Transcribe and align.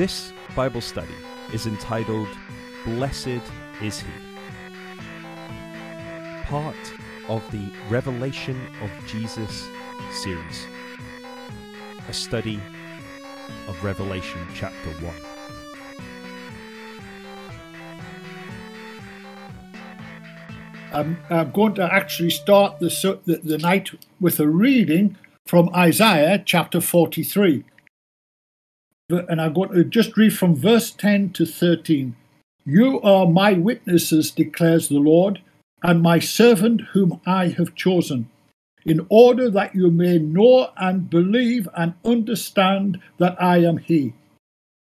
This 0.00 0.32
Bible 0.56 0.80
study 0.80 1.12
is 1.52 1.66
entitled 1.66 2.28
Blessed 2.86 3.42
is 3.82 4.00
He, 4.00 4.08
part 6.44 6.74
of 7.28 7.42
the 7.50 7.70
Revelation 7.90 8.58
of 8.82 8.90
Jesus 9.06 9.68
series, 10.10 10.66
a 12.08 12.14
study 12.14 12.58
of 13.68 13.84
Revelation 13.84 14.40
chapter 14.54 14.88
1. 14.88 15.14
I'm, 20.94 21.18
I'm 21.28 21.50
going 21.50 21.74
to 21.74 21.84
actually 21.84 22.30
start 22.30 22.78
the, 22.78 22.88
the, 23.26 23.36
the 23.44 23.58
night 23.58 23.90
with 24.18 24.40
a 24.40 24.48
reading 24.48 25.18
from 25.44 25.68
Isaiah 25.74 26.42
chapter 26.42 26.80
43. 26.80 27.64
And 29.12 29.40
I'm 29.40 29.52
going 29.52 29.70
to 29.70 29.80
uh, 29.80 29.84
just 29.84 30.16
read 30.16 30.36
from 30.36 30.54
verse 30.54 30.90
10 30.90 31.30
to 31.30 31.46
13. 31.46 32.16
You 32.64 33.00
are 33.00 33.26
my 33.26 33.54
witnesses, 33.54 34.30
declares 34.30 34.88
the 34.88 34.98
Lord, 34.98 35.40
and 35.82 36.02
my 36.02 36.18
servant 36.18 36.82
whom 36.92 37.20
I 37.26 37.48
have 37.48 37.74
chosen, 37.74 38.30
in 38.84 39.06
order 39.08 39.50
that 39.50 39.74
you 39.74 39.90
may 39.90 40.18
know 40.18 40.70
and 40.76 41.10
believe 41.10 41.68
and 41.74 41.94
understand 42.04 43.00
that 43.18 43.40
I 43.42 43.58
am 43.58 43.78
He. 43.78 44.14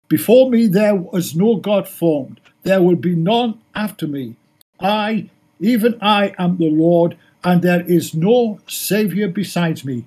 Before 0.09 0.49
me 0.51 0.69
there 0.69 0.95
was 0.95 1.35
no 1.35 1.57
God 1.57 1.89
formed, 1.89 2.41
there 2.63 2.83
will 2.83 2.97
be 2.97 3.17
none 3.17 3.61
after 3.75 4.07
me. 4.07 4.37
I, 4.79 5.31
even 5.59 5.99
I, 6.01 6.35
am 6.39 6.59
the 6.59 6.71
Lord, 6.71 7.17
and 7.43 7.63
there 7.63 7.83
is 7.83 8.15
no 8.15 8.61
Saviour 8.67 9.29
besides 9.29 9.85
me. 9.85 10.05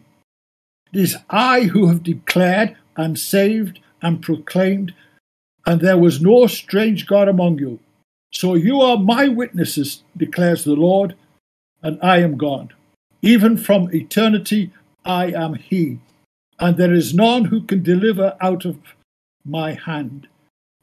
It 0.94 1.02
is 1.02 1.18
I 1.30 1.62
who 1.64 1.88
have 1.88 2.04
declared 2.04 2.76
and 2.96 3.20
saved 3.20 3.80
and 4.02 4.22
proclaimed, 4.22 4.94
and 5.66 5.82
there 5.82 5.98
was 5.98 6.22
no 6.22 6.48
strange 6.48 7.06
God 7.06 7.28
among 7.28 7.60
you. 7.60 7.80
So 8.32 8.56
you 8.56 8.82
are 8.82 8.98
my 8.98 9.28
witnesses, 9.28 10.04
declares 10.16 10.64
the 10.64 10.74
Lord, 10.74 11.16
and 11.82 12.00
I 12.02 12.18
am 12.20 12.38
God. 12.38 12.74
Even 13.22 13.58
from 13.58 13.94
eternity 13.94 14.72
I 15.06 15.32
am 15.32 15.56
He, 15.56 16.00
and 16.60 16.78
there 16.78 16.94
is 16.94 17.14
none 17.14 17.46
who 17.46 17.62
can 17.62 17.84
deliver 17.84 18.38
out 18.40 18.66
of 18.66 18.78
my 19.46 19.74
hand. 19.74 20.28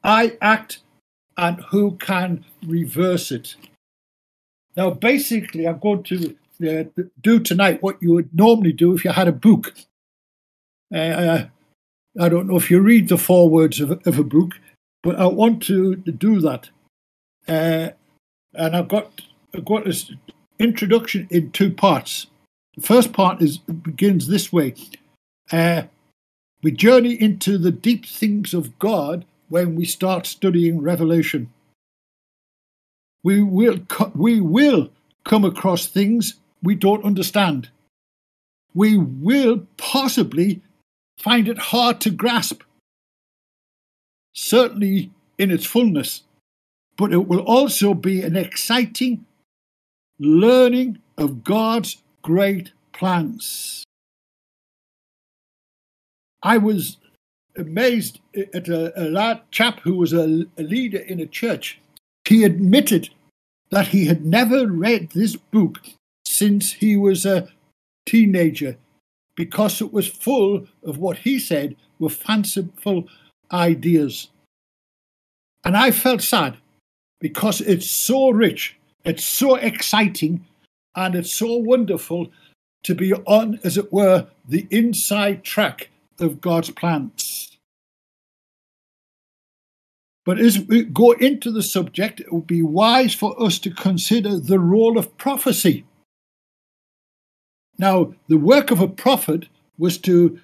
I 0.02 0.36
act, 0.40 0.78
and 1.36 1.60
who 1.70 1.92
can 1.92 2.44
reverse 2.66 3.30
it? 3.30 3.56
Now, 4.76 4.90
basically, 4.90 5.66
I'm 5.66 5.78
going 5.78 6.02
to 6.04 6.36
uh, 6.66 6.84
do 7.20 7.40
tonight 7.40 7.82
what 7.82 8.02
you 8.02 8.12
would 8.12 8.34
normally 8.34 8.72
do 8.72 8.94
if 8.94 9.04
you 9.04 9.10
had 9.10 9.28
a 9.28 9.32
book. 9.32 9.74
Uh, 10.94 11.44
I 12.18 12.28
don't 12.28 12.46
know 12.46 12.56
if 12.56 12.70
you 12.70 12.80
read 12.80 13.08
the 13.08 13.18
forewords 13.18 13.80
of, 13.80 13.90
of 14.06 14.18
a 14.18 14.24
book, 14.24 14.52
but 15.02 15.18
I 15.18 15.26
want 15.26 15.62
to, 15.64 15.96
to 15.96 16.12
do 16.12 16.40
that. 16.40 16.70
Uh, 17.46 17.90
and 18.54 18.76
I've 18.76 18.88
got 18.88 19.10
I've 19.54 19.64
got 19.64 19.84
this 19.84 20.10
introduction 20.58 21.28
in 21.30 21.50
two 21.50 21.70
parts. 21.70 22.26
The 22.76 22.82
first 22.82 23.12
part 23.12 23.42
is 23.42 23.58
begins 23.58 24.26
this 24.26 24.52
way: 24.52 24.74
uh, 25.52 25.82
we 26.62 26.72
journey 26.72 27.20
into 27.20 27.58
the 27.58 27.70
deep 27.70 28.06
things 28.06 28.54
of 28.54 28.78
God 28.78 29.24
when 29.48 29.76
we 29.76 29.84
start 29.84 30.26
studying 30.26 30.80
Revelation. 30.80 31.52
We 33.22 33.42
will 33.42 33.78
co- 33.88 34.12
we 34.14 34.40
will 34.40 34.90
come 35.24 35.44
across 35.44 35.86
things 35.86 36.34
we 36.62 36.74
don't 36.74 37.04
understand. 37.04 37.68
We 38.74 38.96
will 38.96 39.66
possibly 39.76 40.62
find 41.18 41.48
it 41.48 41.58
hard 41.58 42.00
to 42.02 42.10
grasp, 42.10 42.62
certainly 44.34 45.10
in 45.38 45.50
its 45.50 45.66
fullness, 45.66 46.22
but 46.96 47.12
it 47.12 47.28
will 47.28 47.40
also 47.40 47.94
be 47.94 48.22
an 48.22 48.36
exciting 48.36 49.26
learning 50.18 50.98
of 51.18 51.44
God's 51.44 52.02
great 52.22 52.72
plans. 52.92 53.84
I 56.42 56.58
was 56.58 56.98
amazed 57.56 58.20
at 58.54 58.68
a, 58.68 58.92
a 59.00 59.04
lad 59.08 59.40
chap 59.50 59.80
who 59.80 59.94
was 59.94 60.12
a, 60.12 60.46
a 60.56 60.62
leader 60.62 60.98
in 60.98 61.20
a 61.20 61.26
church. 61.26 61.80
He 62.24 62.44
admitted 62.44 63.10
that 63.70 63.88
he 63.88 64.06
had 64.06 64.24
never 64.24 64.66
read 64.66 65.10
this 65.10 65.36
book 65.36 65.80
since 66.24 66.74
he 66.74 66.96
was 66.96 67.24
a 67.26 67.48
teenager 68.04 68.76
because 69.36 69.80
it 69.80 69.92
was 69.92 70.08
full 70.08 70.66
of 70.82 70.98
what 70.98 71.18
he 71.18 71.38
said 71.38 71.76
were 71.98 72.08
fanciful 72.08 73.06
ideas. 73.52 74.28
And 75.64 75.76
I 75.76 75.90
felt 75.90 76.22
sad 76.22 76.56
because 77.20 77.60
it's 77.60 77.90
so 77.90 78.30
rich, 78.30 78.76
it's 79.04 79.26
so 79.26 79.54
exciting, 79.56 80.44
and 80.94 81.14
it's 81.14 81.32
so 81.32 81.56
wonderful 81.56 82.28
to 82.84 82.94
be 82.94 83.12
on, 83.12 83.60
as 83.62 83.76
it 83.76 83.92
were, 83.92 84.26
the 84.48 84.66
inside 84.70 85.44
track 85.44 85.90
of 86.18 86.40
God's 86.40 86.70
plans. 86.70 87.58
But 90.24 90.40
as 90.40 90.58
we 90.58 90.84
go 90.84 91.12
into 91.12 91.52
the 91.52 91.62
subject, 91.62 92.20
it 92.20 92.32
would 92.32 92.46
be 92.46 92.62
wise 92.62 93.14
for 93.14 93.40
us 93.40 93.58
to 93.60 93.70
consider 93.70 94.40
the 94.40 94.58
role 94.58 94.98
of 94.98 95.16
prophecy. 95.18 95.84
Now, 97.78 98.14
the 98.28 98.38
work 98.38 98.70
of 98.70 98.80
a 98.80 98.88
prophet 98.88 99.48
was 99.78 99.98
to 99.98 100.40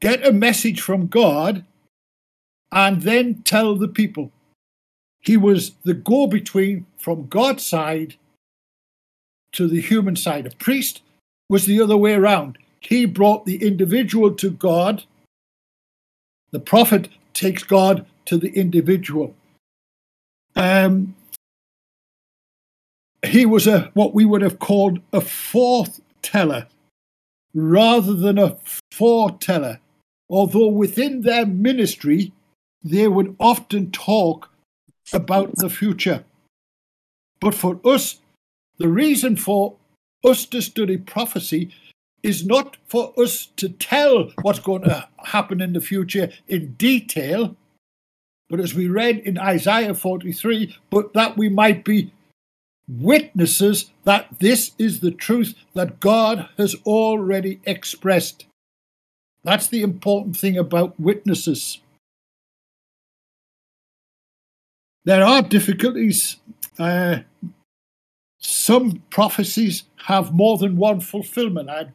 get 0.00 0.26
a 0.26 0.32
message 0.32 0.80
from 0.80 1.06
God 1.06 1.64
and 2.72 3.02
then 3.02 3.42
tell 3.42 3.76
the 3.76 3.88
people. 3.88 4.32
He 5.20 5.36
was 5.36 5.72
the 5.84 5.94
go 5.94 6.26
between 6.26 6.86
from 6.98 7.26
God's 7.26 7.64
side 7.64 8.16
to 9.52 9.66
the 9.66 9.80
human 9.80 10.16
side. 10.16 10.46
A 10.46 10.50
priest 10.50 11.02
was 11.48 11.66
the 11.66 11.80
other 11.80 11.96
way 11.96 12.14
around. 12.14 12.58
He 12.80 13.06
brought 13.06 13.46
the 13.46 13.66
individual 13.66 14.32
to 14.34 14.50
God. 14.50 15.04
The 16.50 16.60
prophet 16.60 17.08
takes 17.32 17.62
God 17.62 18.06
to 18.26 18.36
the 18.36 18.50
individual. 18.50 19.34
Um, 20.54 21.16
he 23.24 23.44
was 23.44 23.66
a 23.66 23.90
what 23.94 24.14
we 24.14 24.24
would 24.24 24.42
have 24.42 24.58
called 24.58 25.00
a 25.12 25.20
forth 25.20 26.00
teller 26.22 26.66
rather 27.54 28.12
than 28.12 28.38
a 28.38 28.56
foreteller, 28.90 29.80
although 30.28 30.68
within 30.68 31.22
their 31.22 31.46
ministry 31.46 32.32
they 32.82 33.08
would 33.08 33.34
often 33.40 33.90
talk 33.90 34.50
about 35.12 35.54
the 35.56 35.70
future. 35.70 36.24
But 37.40 37.54
for 37.54 37.80
us, 37.84 38.20
the 38.78 38.88
reason 38.88 39.36
for 39.36 39.76
us 40.24 40.44
to 40.46 40.60
study 40.60 40.96
prophecy 40.96 41.72
is 42.22 42.44
not 42.44 42.76
for 42.86 43.12
us 43.16 43.46
to 43.56 43.68
tell 43.68 44.30
what's 44.42 44.58
going 44.58 44.82
to 44.82 45.08
happen 45.24 45.60
in 45.60 45.72
the 45.72 45.80
future 45.80 46.30
in 46.48 46.72
detail, 46.74 47.56
but 48.48 48.60
as 48.60 48.74
we 48.74 48.88
read 48.88 49.18
in 49.18 49.38
Isaiah 49.38 49.94
43, 49.94 50.76
but 50.90 51.12
that 51.14 51.36
we 51.36 51.48
might 51.48 51.84
be 51.84 52.12
witnesses 52.88 53.90
that 54.04 54.26
this 54.38 54.72
is 54.78 55.00
the 55.00 55.10
truth 55.10 55.54
that 55.74 56.00
God 56.00 56.48
has 56.56 56.74
already 56.86 57.60
expressed. 57.64 58.46
That's 59.42 59.66
the 59.68 59.82
important 59.82 60.36
thing 60.36 60.56
about 60.56 60.98
witnesses. 60.98 61.80
There 65.04 65.24
are 65.24 65.42
difficulties. 65.42 66.36
Uh, 66.78 67.18
some 68.38 69.02
prophecies 69.10 69.84
have 70.06 70.34
more 70.34 70.58
than 70.58 70.76
one 70.76 71.00
fulfillment. 71.00 71.70
I'd, 71.70 71.92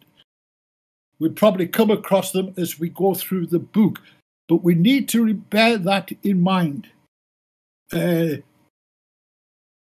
we'd 1.20 1.36
probably 1.36 1.68
come 1.68 1.92
across 1.92 2.32
them 2.32 2.54
as 2.58 2.80
we 2.80 2.90
go 2.90 3.14
through 3.14 3.48
the 3.48 3.60
book, 3.60 4.00
but 4.48 4.64
we 4.64 4.76
need 4.76 5.10
to 5.10 5.34
bear 5.34 5.78
that 5.78 6.12
in 6.24 6.42
mind. 6.42 6.88
Uh, 7.92 8.38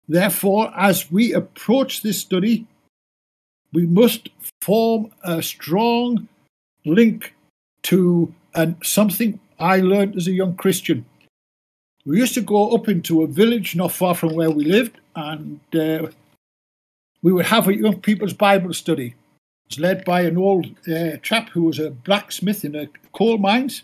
Therefore, 0.09 0.73
as 0.77 1.11
we 1.11 1.35
approach 1.35 2.03
this 2.03 2.19
study, 2.19 2.67
we 3.73 3.85
must 3.87 4.31
form 4.63 5.13
a 5.23 5.43
strong 5.43 6.29
link 6.87 7.35
to 7.83 8.33
something 8.83 9.39
I 9.59 9.81
learned 9.81 10.17
as 10.17 10.27
a 10.27 10.33
young 10.33 10.57
Christian. 10.57 11.05
We 12.07 12.19
used 12.19 12.35
to 12.35 12.41
go 12.41 12.71
up 12.71 12.89
into 12.89 13.23
a 13.23 13.27
village 13.27 13.77
not 13.77 13.93
far 13.93 14.15
from 14.15 14.35
where 14.35 14.51
we 14.51 14.65
lived, 14.65 14.99
and 15.15 15.61
uh, 15.75 16.07
we 17.21 17.33
would 17.33 17.47
have 17.47 17.69
a 17.69 17.77
young 17.77 18.01
people's 18.01 18.33
Bible 18.33 18.73
study. 18.73 19.09
It 19.09 19.77
was 19.77 19.79
led 19.79 20.05
by 20.07 20.23
an 20.23 20.39
old 20.39 20.69
uh, 20.89 21.19
chap 21.23 21.51
who 21.51 21.65
was 21.65 21.79
a 21.79 21.91
blacksmith 21.91 22.65
in 22.65 22.75
a 22.75 22.89
coal 23.13 23.37
mines. 23.37 23.83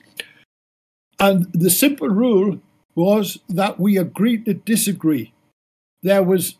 And 1.21 1.53
the 1.53 1.69
simple 1.69 2.09
rule 2.09 2.61
was 2.95 3.39
that 3.51 3.79
we 3.79 3.99
agreed 3.99 4.47
to 4.47 4.55
disagree 4.55 5.34
there 6.05 6.23
was 6.23 6.57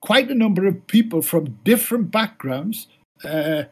quite 0.00 0.30
a 0.30 0.34
number 0.34 0.66
of 0.66 0.86
people 0.86 1.22
from 1.22 1.58
different 1.64 2.10
backgrounds, 2.10 2.86
uh, 3.24 3.64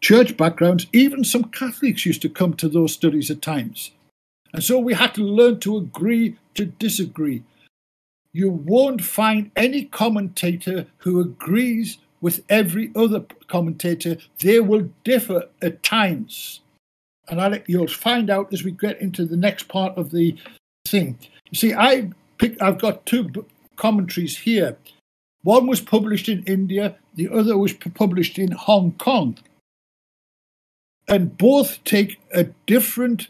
church 0.00 0.36
backgrounds, 0.36 0.86
even 0.92 1.24
some 1.24 1.44
Catholics 1.44 2.04
used 2.04 2.22
to 2.22 2.28
come 2.28 2.54
to 2.54 2.68
those 2.68 2.92
studies 2.92 3.30
at 3.30 3.40
times. 3.40 3.92
And 4.52 4.62
so 4.62 4.78
we 4.78 4.94
had 4.94 5.14
to 5.14 5.22
learn 5.22 5.60
to 5.60 5.76
agree 5.76 6.36
to 6.54 6.66
disagree. 6.66 7.44
You 8.32 8.50
won't 8.50 9.02
find 9.02 9.50
any 9.54 9.84
commentator 9.84 10.86
who 10.98 11.20
agrees 11.20 11.98
with 12.20 12.44
every 12.48 12.90
other 12.96 13.24
commentator. 13.46 14.16
They 14.40 14.58
will 14.58 14.90
differ 15.04 15.48
at 15.62 15.82
times. 15.82 16.60
And 17.28 17.40
I'll, 17.40 17.58
you'll 17.66 17.86
find 17.86 18.28
out 18.28 18.52
as 18.52 18.64
we 18.64 18.72
get 18.72 19.00
into 19.00 19.24
the 19.24 19.36
next 19.36 19.68
part 19.68 19.96
of 19.96 20.10
the 20.10 20.36
thing. 20.86 21.18
You 21.50 21.58
see, 21.58 21.74
I 21.74 22.10
pick, 22.38 22.60
I've 22.62 22.78
got 22.78 23.06
two 23.06 23.46
commentaries 23.76 24.38
here. 24.38 24.76
One 25.42 25.66
was 25.66 25.80
published 25.80 26.28
in 26.28 26.42
India, 26.44 26.96
the 27.14 27.28
other 27.28 27.56
was 27.56 27.72
published 27.72 28.38
in 28.38 28.52
Hong 28.52 28.92
Kong. 28.92 29.38
And 31.06 31.38
both 31.38 31.82
take 31.84 32.20
a 32.34 32.44
different 32.66 33.28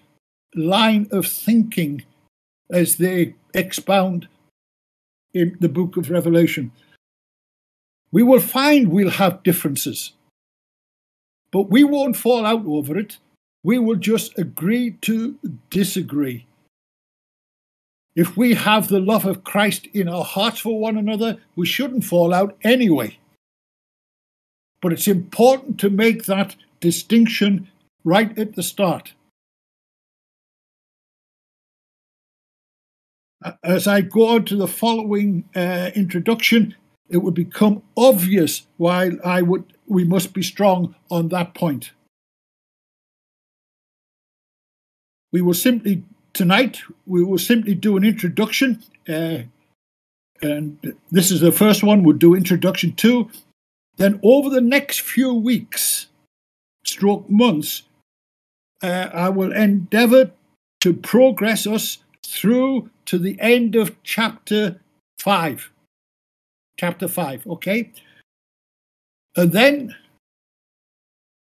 line 0.54 1.08
of 1.12 1.26
thinking 1.26 2.04
as 2.70 2.96
they 2.96 3.34
expound 3.54 4.28
in 5.32 5.56
the 5.60 5.68
book 5.68 5.96
of 5.96 6.10
Revelation. 6.10 6.72
We 8.10 8.22
will 8.22 8.40
find 8.40 8.88
we'll 8.88 9.10
have 9.10 9.42
differences, 9.42 10.12
but 11.52 11.70
we 11.70 11.84
won't 11.84 12.16
fall 12.16 12.44
out 12.44 12.64
over 12.66 12.98
it. 12.98 13.18
We 13.62 13.78
will 13.78 13.96
just 13.96 14.38
agree 14.38 14.92
to 15.02 15.38
disagree. 15.70 16.46
If 18.18 18.36
we 18.36 18.54
have 18.54 18.88
the 18.88 18.98
love 18.98 19.24
of 19.26 19.44
Christ 19.44 19.86
in 19.94 20.08
our 20.08 20.24
hearts 20.24 20.58
for 20.58 20.80
one 20.80 20.98
another, 20.98 21.38
we 21.54 21.66
shouldn't 21.66 22.02
fall 22.02 22.34
out 22.34 22.58
anyway. 22.64 23.16
But 24.82 24.92
it's 24.92 25.06
important 25.06 25.78
to 25.78 25.88
make 25.88 26.24
that 26.24 26.56
distinction 26.80 27.68
right 28.02 28.36
at 28.36 28.56
the 28.56 28.64
start. 28.64 29.12
As 33.62 33.86
I 33.86 34.00
go 34.00 34.34
on 34.34 34.46
to 34.46 34.56
the 34.56 34.66
following 34.66 35.48
uh, 35.54 35.92
introduction, 35.94 36.74
it 37.08 37.18
would 37.18 37.34
become 37.34 37.84
obvious 37.96 38.66
why 38.78 39.12
I 39.24 39.42
would 39.42 39.72
we 39.86 40.02
must 40.02 40.32
be 40.32 40.42
strong 40.42 40.96
on 41.08 41.28
that 41.28 41.54
point. 41.54 41.92
We 45.30 45.40
will 45.40 45.54
simply 45.54 46.02
tonight 46.32 46.80
we 47.06 47.22
will 47.24 47.38
simply 47.38 47.74
do 47.74 47.96
an 47.96 48.04
introduction, 48.04 48.82
uh, 49.08 49.38
and 50.40 50.94
this 51.10 51.30
is 51.30 51.40
the 51.40 51.52
first 51.52 51.82
one. 51.82 52.02
We'll 52.02 52.16
do 52.16 52.34
introduction 52.34 52.92
two. 52.92 53.30
Then 53.96 54.20
over 54.22 54.48
the 54.48 54.60
next 54.60 55.00
few 55.00 55.34
weeks, 55.34 56.06
stroke 56.84 57.28
months, 57.28 57.82
uh, 58.82 59.10
I 59.12 59.28
will 59.28 59.52
endeavour 59.52 60.30
to 60.80 60.94
progress 60.94 61.66
us 61.66 61.98
through 62.24 62.90
to 63.06 63.18
the 63.18 63.36
end 63.40 63.74
of 63.74 63.96
chapter 64.02 64.80
5. 65.18 65.70
Chapter 66.78 67.08
5, 67.08 67.46
okay? 67.46 67.90
And 69.34 69.52
then 69.52 69.96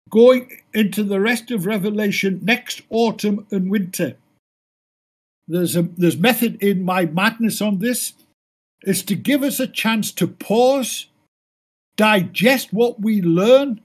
going 0.10 0.62
into 0.74 1.04
the 1.04 1.20
rest 1.20 1.52
of 1.52 1.66
Revelation 1.66 2.40
next 2.44 2.82
autumn 2.90 3.46
and 3.52 3.70
winter. 3.70 4.16
There's 5.48 5.76
a 5.76 5.84
there's 5.84 6.18
method 6.18 6.62
in 6.62 6.84
my 6.84 7.06
madness 7.06 7.62
on 7.62 7.80
this 7.80 8.14
is 8.84 9.04
to 9.04 9.16
give 9.16 9.44
us 9.44 9.60
a 9.60 9.68
chance 9.68 10.12
to 10.12 10.28
pause, 10.28 11.08
digest 11.96 12.74
what 12.74 13.02
we 13.02 13.22
learn, 13.22 13.82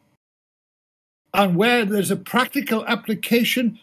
and 1.32 1.56
where 1.56 1.84
there's 1.84 2.10
a 2.10 2.16
practical 2.16 2.84
application, 2.86 3.78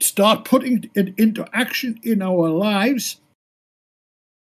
start 0.00 0.44
putting 0.44 0.90
it 0.94 1.18
into 1.18 1.48
action 1.52 1.98
in 2.02 2.22
our 2.22 2.48
lives, 2.48 3.20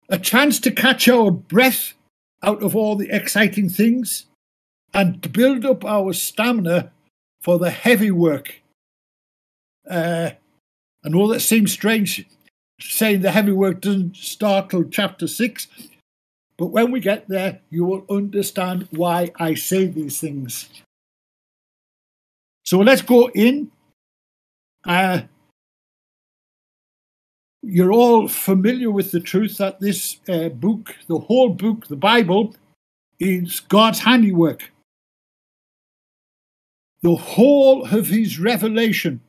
a 0.10 0.18
chance 0.18 0.60
to 0.60 0.72
catch 0.72 1.08
our 1.08 1.32
breath 1.32 1.94
out 2.42 2.62
of 2.62 2.76
all 2.76 2.96
the 2.96 3.10
exciting 3.10 3.70
things, 3.70 4.26
and 4.94 5.24
to 5.24 5.30
build 5.30 5.64
up 5.64 5.86
our 5.86 6.12
stamina 6.12 6.92
for 7.42 7.58
the 7.60 7.72
heavy 7.72 8.12
work. 8.12 8.62
Uh, 9.90 10.32
know 11.04 11.28
that 11.28 11.42
seems 11.42 11.72
strange 11.72 12.26
saying 12.80 13.22
the 13.22 13.32
heavy 13.32 13.52
work 13.52 13.82
doesn't 13.82 14.16
start 14.16 14.70
till 14.70 14.84
chapter 14.84 15.28
six, 15.28 15.68
but 16.58 16.68
when 16.68 16.92
we 16.92 17.00
get 17.00 17.28
there, 17.28 17.62
you 17.70 17.86
will 17.86 18.06
understand 18.10 18.88
why 18.92 19.32
I 19.40 19.54
say 19.54 19.86
these 19.86 20.20
things. 20.20 20.70
So 22.66 22.80
let's 22.80 23.02
go 23.02 23.30
in. 23.30 23.72
Uh, 24.86 25.22
you're 27.62 27.94
all 27.94 28.28
familiar 28.28 28.92
with 28.92 29.12
the 29.12 29.20
truth 29.20 29.58
that 29.58 29.80
this 29.80 30.18
uh, 30.28 30.50
book, 30.50 30.96
the 31.08 31.20
whole 31.20 31.50
book, 31.50 31.88
the 31.88 31.96
Bible, 31.96 32.56
is 33.20 33.62
God's 33.62 34.00
handiwork. 34.00 34.72
The 37.02 37.16
whole 37.16 37.86
of 37.86 38.08
his 38.08 38.40
revelation, 38.40 39.22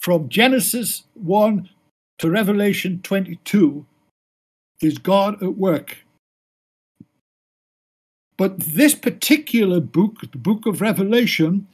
from 0.00 0.28
Genesis 0.28 1.04
1 1.14 1.68
to 2.22 2.30
Revelation 2.30 3.00
22, 3.02 3.84
is 4.80 4.96
God 4.96 5.42
at 5.42 5.56
work. 5.56 5.98
But 8.36 8.60
this 8.60 8.94
particular 8.94 9.80
book, 9.80 10.20
the 10.30 10.38
book 10.38 10.64
of 10.64 10.80
Revelation, 10.80 11.66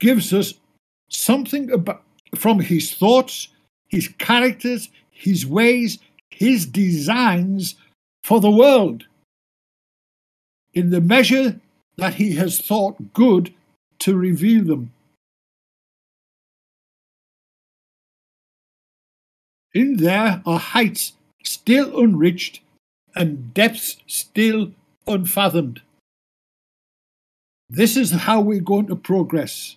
gives 0.00 0.32
us 0.34 0.54
something 1.08 1.70
about 1.70 2.02
from 2.34 2.58
his 2.58 2.92
thoughts, 2.92 3.46
his 3.86 4.08
characters, 4.18 4.88
his 5.12 5.46
ways, 5.46 6.00
his 6.30 6.66
designs 6.66 7.76
for 8.24 8.40
the 8.40 8.50
world 8.50 9.04
in 10.74 10.90
the 10.90 11.00
measure 11.00 11.60
that 11.96 12.14
he 12.14 12.32
has 12.32 12.58
thought 12.58 13.12
good 13.12 13.54
to 14.00 14.16
reveal 14.16 14.64
them. 14.64 14.92
In 19.72 19.98
there 19.98 20.42
are 20.44 20.58
heights 20.58 21.12
still 21.44 21.98
unreached 21.98 22.60
and 23.14 23.54
depths 23.54 23.98
still 24.06 24.72
unfathomed. 25.06 25.82
This 27.68 27.96
is 27.96 28.10
how 28.10 28.40
we're 28.40 28.60
going 28.60 28.88
to 28.88 28.96
progress. 28.96 29.76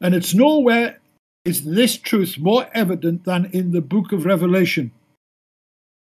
And 0.00 0.14
it's 0.14 0.34
nowhere 0.34 0.98
is 1.44 1.64
this 1.64 1.96
truth 1.96 2.38
more 2.38 2.66
evident 2.74 3.24
than 3.24 3.46
in 3.46 3.72
the 3.72 3.80
book 3.80 4.12
of 4.12 4.26
Revelation, 4.26 4.90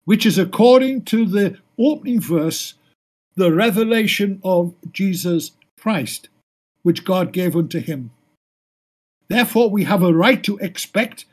which 0.05 0.25
is 0.25 0.39
according 0.39 1.03
to 1.07 1.27
the 1.27 1.59
opening 1.79 2.21
verse, 2.21 2.75
the 3.35 3.53
revelation 3.53 4.41
of 4.45 4.75
Jesus 4.93 5.53
Christ, 5.79 6.29
which 6.83 7.05
God 7.05 7.33
gave 7.33 7.57
unto 7.57 7.81
him. 7.81 8.11
Therefore, 9.29 9.71
we 9.71 9.85
have 9.85 10.03
a 10.03 10.15
right 10.15 10.43
to 10.45 10.59
expect 10.59 11.25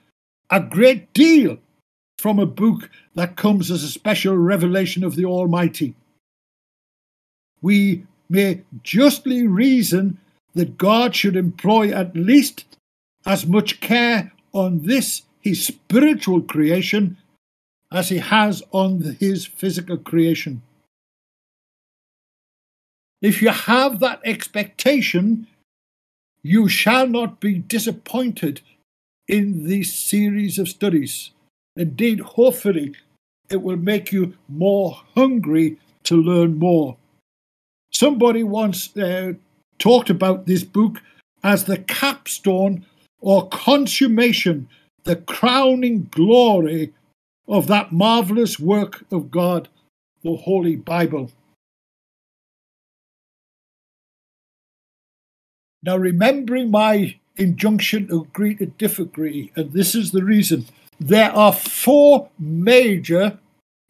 a 0.50 0.60
great 0.60 1.14
deal 1.14 1.58
from 2.18 2.40
a 2.40 2.46
book 2.46 2.90
that 3.16 3.36
comes 3.36 3.70
as 3.70 3.84
a 3.84 3.90
special 3.90 4.38
revelation 4.38 5.04
of 5.04 5.16
the 5.16 5.26
Almighty. 5.26 5.94
We 7.62 8.06
may 8.30 8.64
justly 8.84 9.48
reason 9.48 10.20
that 10.54 10.78
God 10.78 11.16
should 11.16 11.36
employ 11.36 11.92
at 11.92 12.16
least 12.16 12.66
as 13.26 13.46
much 13.46 13.80
care 13.80 14.32
on 14.54 14.84
this, 14.84 15.24
his 15.42 15.66
spiritual 15.66 16.42
creation, 16.42 17.18
as 17.92 18.10
he 18.10 18.18
has 18.18 18.64
on 18.72 19.02
his 19.20 19.46
physical 19.46 19.98
creation. 19.98 20.62
If 23.22 23.42
you 23.42 23.50
have 23.50 24.00
that 24.00 24.22
expectation, 24.24 25.48
you 26.44 26.68
shall 26.68 27.08
not 27.08 27.40
be 27.40 27.60
disappointed 27.60 28.62
in 29.28 29.68
this 29.68 29.94
series 29.94 30.58
of 30.58 30.70
studies. 30.70 31.32
Indeed, 31.76 32.20
hopefully, 32.20 32.96
it 33.50 33.62
will 33.62 33.78
make 33.78 34.12
you 34.12 34.36
more 34.48 35.02
hungry 35.16 35.78
to 36.04 36.16
learn 36.16 36.58
more. 36.58 36.98
Somebody 37.92 38.44
once 38.44 38.96
uh, 38.98 39.34
talked 39.80 40.10
about 40.10 40.46
this 40.46 40.64
book 40.64 41.02
as 41.44 41.66
the 41.66 41.78
capstone 41.78 42.86
or 43.20 43.48
consummation, 43.50 44.68
the 45.04 45.16
crowning 45.16 46.08
glory 46.12 46.94
of 47.48 47.68
that 47.68 47.92
marvelous 47.92 48.60
work 48.60 49.06
of 49.12 49.32
God, 49.32 49.70
the 50.24 50.36
Holy 50.36 50.76
Bible. 50.76 51.32
Now, 55.84 55.96
remembering 55.96 56.70
my 56.70 57.16
injunction 57.38 58.08
to 58.08 58.22
agree 58.22 58.56
to 58.56 58.66
disagree, 58.66 59.52
and 59.56 59.72
this 59.72 59.96
is 59.96 60.12
the 60.12 60.24
reason 60.24 60.66
there 61.00 61.32
are 61.32 61.54
four 61.54 62.30
major 62.40 63.38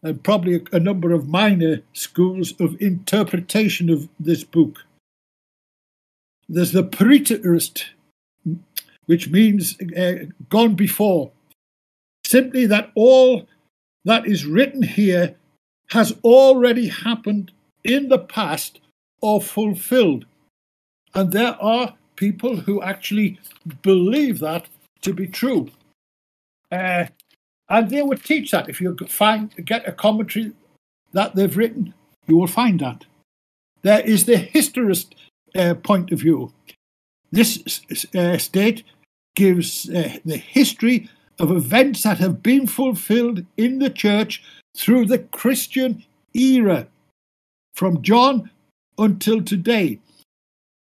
and 0.04 0.24
probably 0.24 0.62
a, 0.72 0.80
number 0.80 1.12
of 1.12 1.28
minor 1.28 1.82
schools 1.94 2.54
of 2.60 2.80
interpretation 2.82 3.90
of 3.90 4.08
this 4.20 4.44
book. 4.44 4.84
There's 6.48 6.72
the 6.72 6.84
preterist, 6.84 7.86
which 9.06 9.30
means 9.30 9.78
uh, 9.98 10.26
gone 10.50 10.76
before. 10.76 11.32
Simply 12.26 12.66
that 12.68 12.92
all 12.96 13.48
that 14.06 14.28
is 14.28 14.46
written 14.46 14.84
here 14.84 15.36
has 15.90 16.14
already 16.24 16.88
happened 16.90 17.52
in 17.84 18.10
the 18.10 18.20
past 18.20 18.80
or 19.22 19.42
fulfilled. 19.42 20.26
And 21.14 21.32
there 21.32 21.56
are 21.62 21.96
people 22.18 22.58
who 22.58 22.82
actually 22.82 23.40
believe 23.82 24.40
that 24.40 24.68
to 25.02 25.14
be 25.14 25.28
true. 25.28 25.70
Uh, 26.70 27.06
and 27.70 27.90
they 27.90 28.02
would 28.02 28.24
teach 28.24 28.52
that. 28.52 28.68
If 28.70 28.82
you 28.82 28.96
find 29.08 29.56
get 29.66 29.88
a 29.88 29.92
commentary 29.94 30.52
that 31.14 31.36
they've 31.36 31.56
written, 31.56 31.94
you 32.28 32.38
will 32.38 32.48
find 32.48 32.80
that. 32.82 33.06
There 33.84 34.02
is 34.02 34.26
the 34.26 34.38
historist 34.38 35.16
uh, 35.56 35.76
point 35.76 36.12
of 36.12 36.20
view. 36.20 36.52
This 37.32 37.82
uh, 38.16 38.38
state 38.38 38.84
gives 39.36 39.90
uh, 39.90 40.18
the 40.26 40.38
history 40.38 41.10
of 41.40 41.52
events 41.52 42.04
that 42.04 42.18
have 42.18 42.42
been 42.42 42.68
fulfilled 42.68 43.46
in 43.56 43.80
the 43.80 43.90
church 43.90 44.44
through 44.76 45.06
the 45.06 45.20
Christian 45.20 46.04
era, 46.34 46.88
from 47.74 48.02
John 48.02 48.50
until 48.98 49.44
today 49.44 50.00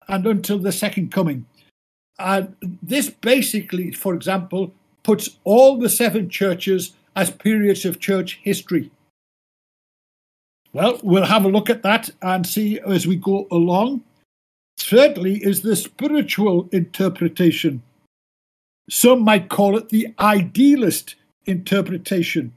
and 0.08 0.26
until 0.26 0.58
the 0.58 0.72
second 0.72 1.12
coming. 1.12 1.46
And 2.18 2.56
this 2.82 3.10
basically, 3.10 3.92
for 3.92 4.14
example, 4.14 4.72
puts 5.02 5.38
all 5.44 5.78
the 5.78 5.88
seven 5.88 6.28
churches 6.30 6.94
as 7.14 7.30
periods 7.30 7.84
of 7.84 8.00
church 8.00 8.40
history. 8.42 8.90
Well, 10.72 11.00
we'll 11.02 11.24
have 11.24 11.44
a 11.44 11.48
look 11.48 11.70
at 11.70 11.82
that 11.82 12.10
and 12.20 12.46
see 12.46 12.78
as 12.80 13.06
we 13.06 13.16
go 13.16 13.46
along. 13.50 14.02
Thirdly, 14.78 15.42
is 15.42 15.62
the 15.62 15.74
spiritual 15.74 16.68
interpretation. 16.70 17.82
Some 18.90 19.22
might 19.22 19.48
call 19.48 19.76
it 19.76 19.88
the 19.88 20.14
idealist 20.20 21.14
interpretation. 21.46 22.52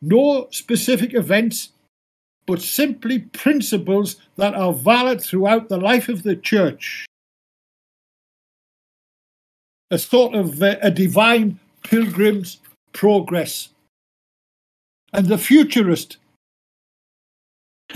No 0.00 0.46
specific 0.50 1.14
events, 1.14 1.70
but 2.48 2.62
simply 2.62 3.18
principles 3.18 4.16
that 4.36 4.54
are 4.54 4.72
valid 4.72 5.20
throughout 5.20 5.68
the 5.68 5.76
life 5.76 6.08
of 6.08 6.22
the 6.22 6.34
church. 6.34 7.04
A 9.90 9.98
sort 9.98 10.34
of 10.34 10.62
uh, 10.62 10.76
a 10.80 10.90
divine 10.90 11.60
pilgrim's 11.82 12.58
progress. 12.92 13.68
And 15.12 15.26
the 15.26 15.38
futurist 15.38 16.16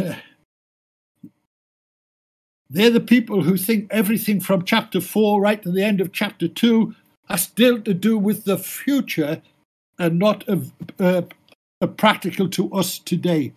They're 2.71 2.90
the 2.90 3.00
people 3.00 3.42
who 3.42 3.56
think 3.59 3.88
everything 3.90 4.40
from 4.40 4.64
chapter 4.64 5.00
4 5.00 5.40
right 5.40 5.62
to 5.62 5.71
the 5.71 5.82
end 5.82 6.00
of 6.00 6.12
chapter 6.12 6.49
2 6.49 6.94
has 7.28 7.42
still 7.42 7.80
to 7.82 7.92
do 7.92 8.18
with 8.18 8.44
the 8.44 8.56
future 8.56 9.42
and 9.99 10.18
not 10.18 10.49
a, 10.49 10.62
a, 10.99 11.25
a 11.82 11.87
practical 11.87 12.49
to 12.50 12.73
us 12.73 12.99
today. 12.99 13.52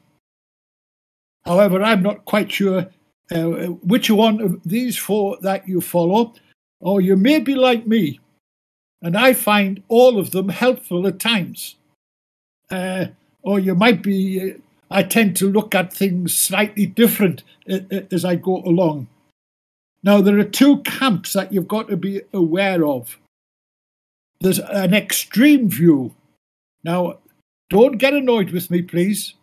However, 1.46 1.84
I'm 1.84 2.02
not 2.02 2.26
quite 2.26 2.52
sure 2.52 2.88
uh, 3.32 3.44
which 3.84 4.10
one 4.10 4.42
of 4.42 4.62
these 4.64 4.98
four 4.98 5.38
that 5.42 5.68
you 5.68 5.82
follow, 5.82 6.34
or 6.80 7.02
you 7.02 7.16
may 7.16 7.40
be 7.40 7.56
like 7.56 7.88
me, 7.88 8.20
and 9.02 9.18
I 9.18 9.34
find 9.34 9.84
all 9.88 10.20
of 10.20 10.32
them 10.32 10.50
helpful 10.50 11.08
at 11.08 11.20
times. 11.20 11.76
Uh, 12.70 13.08
or 13.44 13.60
you 13.60 13.76
might 13.76 14.02
be 14.02 14.42
uh, 14.42 14.58
I 14.90 15.04
tend 15.04 15.36
to 15.38 15.52
look 15.52 15.74
at 15.74 15.94
things 15.94 16.36
slightly 16.36 16.86
different 16.86 17.44
as 17.68 18.24
I 18.24 18.36
go 18.36 18.58
along. 18.58 19.08
Now, 20.04 20.22
there 20.22 20.38
are 20.38 20.44
two 20.44 20.78
camps 20.84 21.34
that 21.34 21.52
you've 21.52 21.68
got 21.68 21.88
to 21.90 21.98
be 21.98 22.22
aware 22.34 22.86
of. 22.86 23.18
There's 24.40 24.60
an 24.60 24.94
extreme 24.94 25.70
view. 25.70 26.14
Now, 26.84 27.18
don't 27.70 27.98
get 27.98 28.14
annoyed 28.14 28.52
with 28.52 28.70
me, 28.70 28.84
please, 28.84 29.34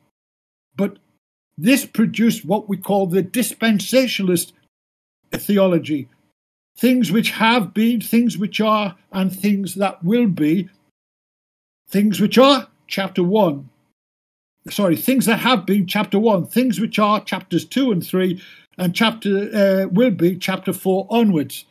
but 0.77 0.99
this 1.59 1.85
produced 1.85 2.45
what 2.45 2.69
we 2.69 2.77
call 2.77 3.07
the 3.07 3.23
dispensationalist 3.23 4.53
theology 5.33 6.09
things 6.79 7.13
which 7.13 7.33
have 7.33 7.75
been, 7.75 8.01
things 8.01 8.39
which 8.39 8.61
are, 8.61 8.97
and 9.13 9.31
things 9.31 9.75
that 9.75 10.03
will 10.03 10.27
be. 10.27 10.69
Things 11.87 12.19
which 12.19 12.39
are, 12.39 12.69
chapter 12.87 13.23
1, 13.23 13.69
sorry, 14.71 14.97
things 14.97 15.27
that 15.27 15.39
have 15.39 15.67
been 15.67 15.87
chapter 15.87 16.19
one, 16.19 16.47
things 16.47 16.81
which 16.81 16.99
are 16.99 17.23
chapters 17.25 17.65
two 17.65 17.91
and 17.93 18.05
three, 18.05 18.43
and 18.79 18.95
chapter 18.95 19.51
uh, 19.55 19.89
will 19.89 20.11
be 20.11 20.37
chapter 20.37 20.73
four 20.73 21.07
onwards. 21.11 21.65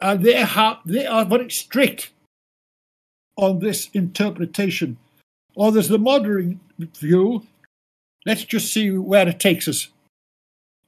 And 0.00 0.24
they 0.24 0.34
have 0.34 0.78
they 0.86 1.06
are 1.06 1.24
very 1.24 1.50
strict 1.50 2.10
on 3.36 3.58
this 3.58 3.90
interpretation. 3.92 4.96
Or 5.54 5.72
there's 5.72 5.88
the 5.88 5.98
modern 5.98 6.60
view. 6.78 7.46
Let's 8.26 8.44
just 8.44 8.72
see 8.72 8.90
where 8.90 9.28
it 9.28 9.40
takes 9.40 9.66
us. 9.68 9.88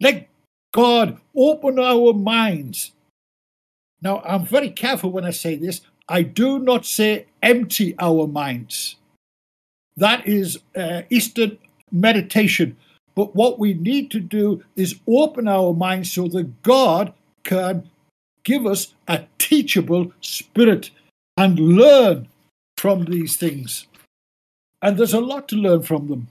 Let 0.00 0.28
God 0.72 1.18
open 1.34 1.78
our 1.78 2.12
minds. 2.12 2.92
Now, 4.00 4.20
I'm 4.24 4.44
very 4.44 4.70
careful 4.70 5.10
when 5.12 5.24
I 5.24 5.30
say 5.30 5.56
this. 5.56 5.80
I 6.08 6.22
do 6.22 6.58
not 6.58 6.84
say 6.84 7.26
empty 7.42 7.94
our 7.98 8.26
minds. 8.26 8.96
That 9.96 10.26
is 10.26 10.58
uh, 10.76 11.02
Eastern 11.10 11.58
meditation. 11.90 12.76
But 13.14 13.34
what 13.36 13.58
we 13.58 13.74
need 13.74 14.10
to 14.12 14.20
do 14.20 14.64
is 14.74 14.98
open 15.06 15.46
our 15.46 15.74
minds 15.74 16.12
so 16.12 16.28
that 16.28 16.62
God 16.62 17.12
can 17.44 17.88
give 18.42 18.66
us 18.66 18.94
a 19.06 19.24
teachable 19.38 20.12
spirit 20.20 20.90
and 21.36 21.58
learn 21.58 22.28
from 22.76 23.04
these 23.04 23.36
things. 23.36 23.86
And 24.80 24.96
there's 24.96 25.14
a 25.14 25.20
lot 25.20 25.46
to 25.48 25.56
learn 25.56 25.82
from 25.82 26.08
them. 26.08 26.28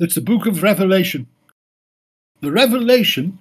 It's 0.00 0.14
the 0.14 0.22
book 0.22 0.46
of 0.46 0.62
Revelation. 0.62 1.26
The 2.40 2.50
revelation, 2.50 3.38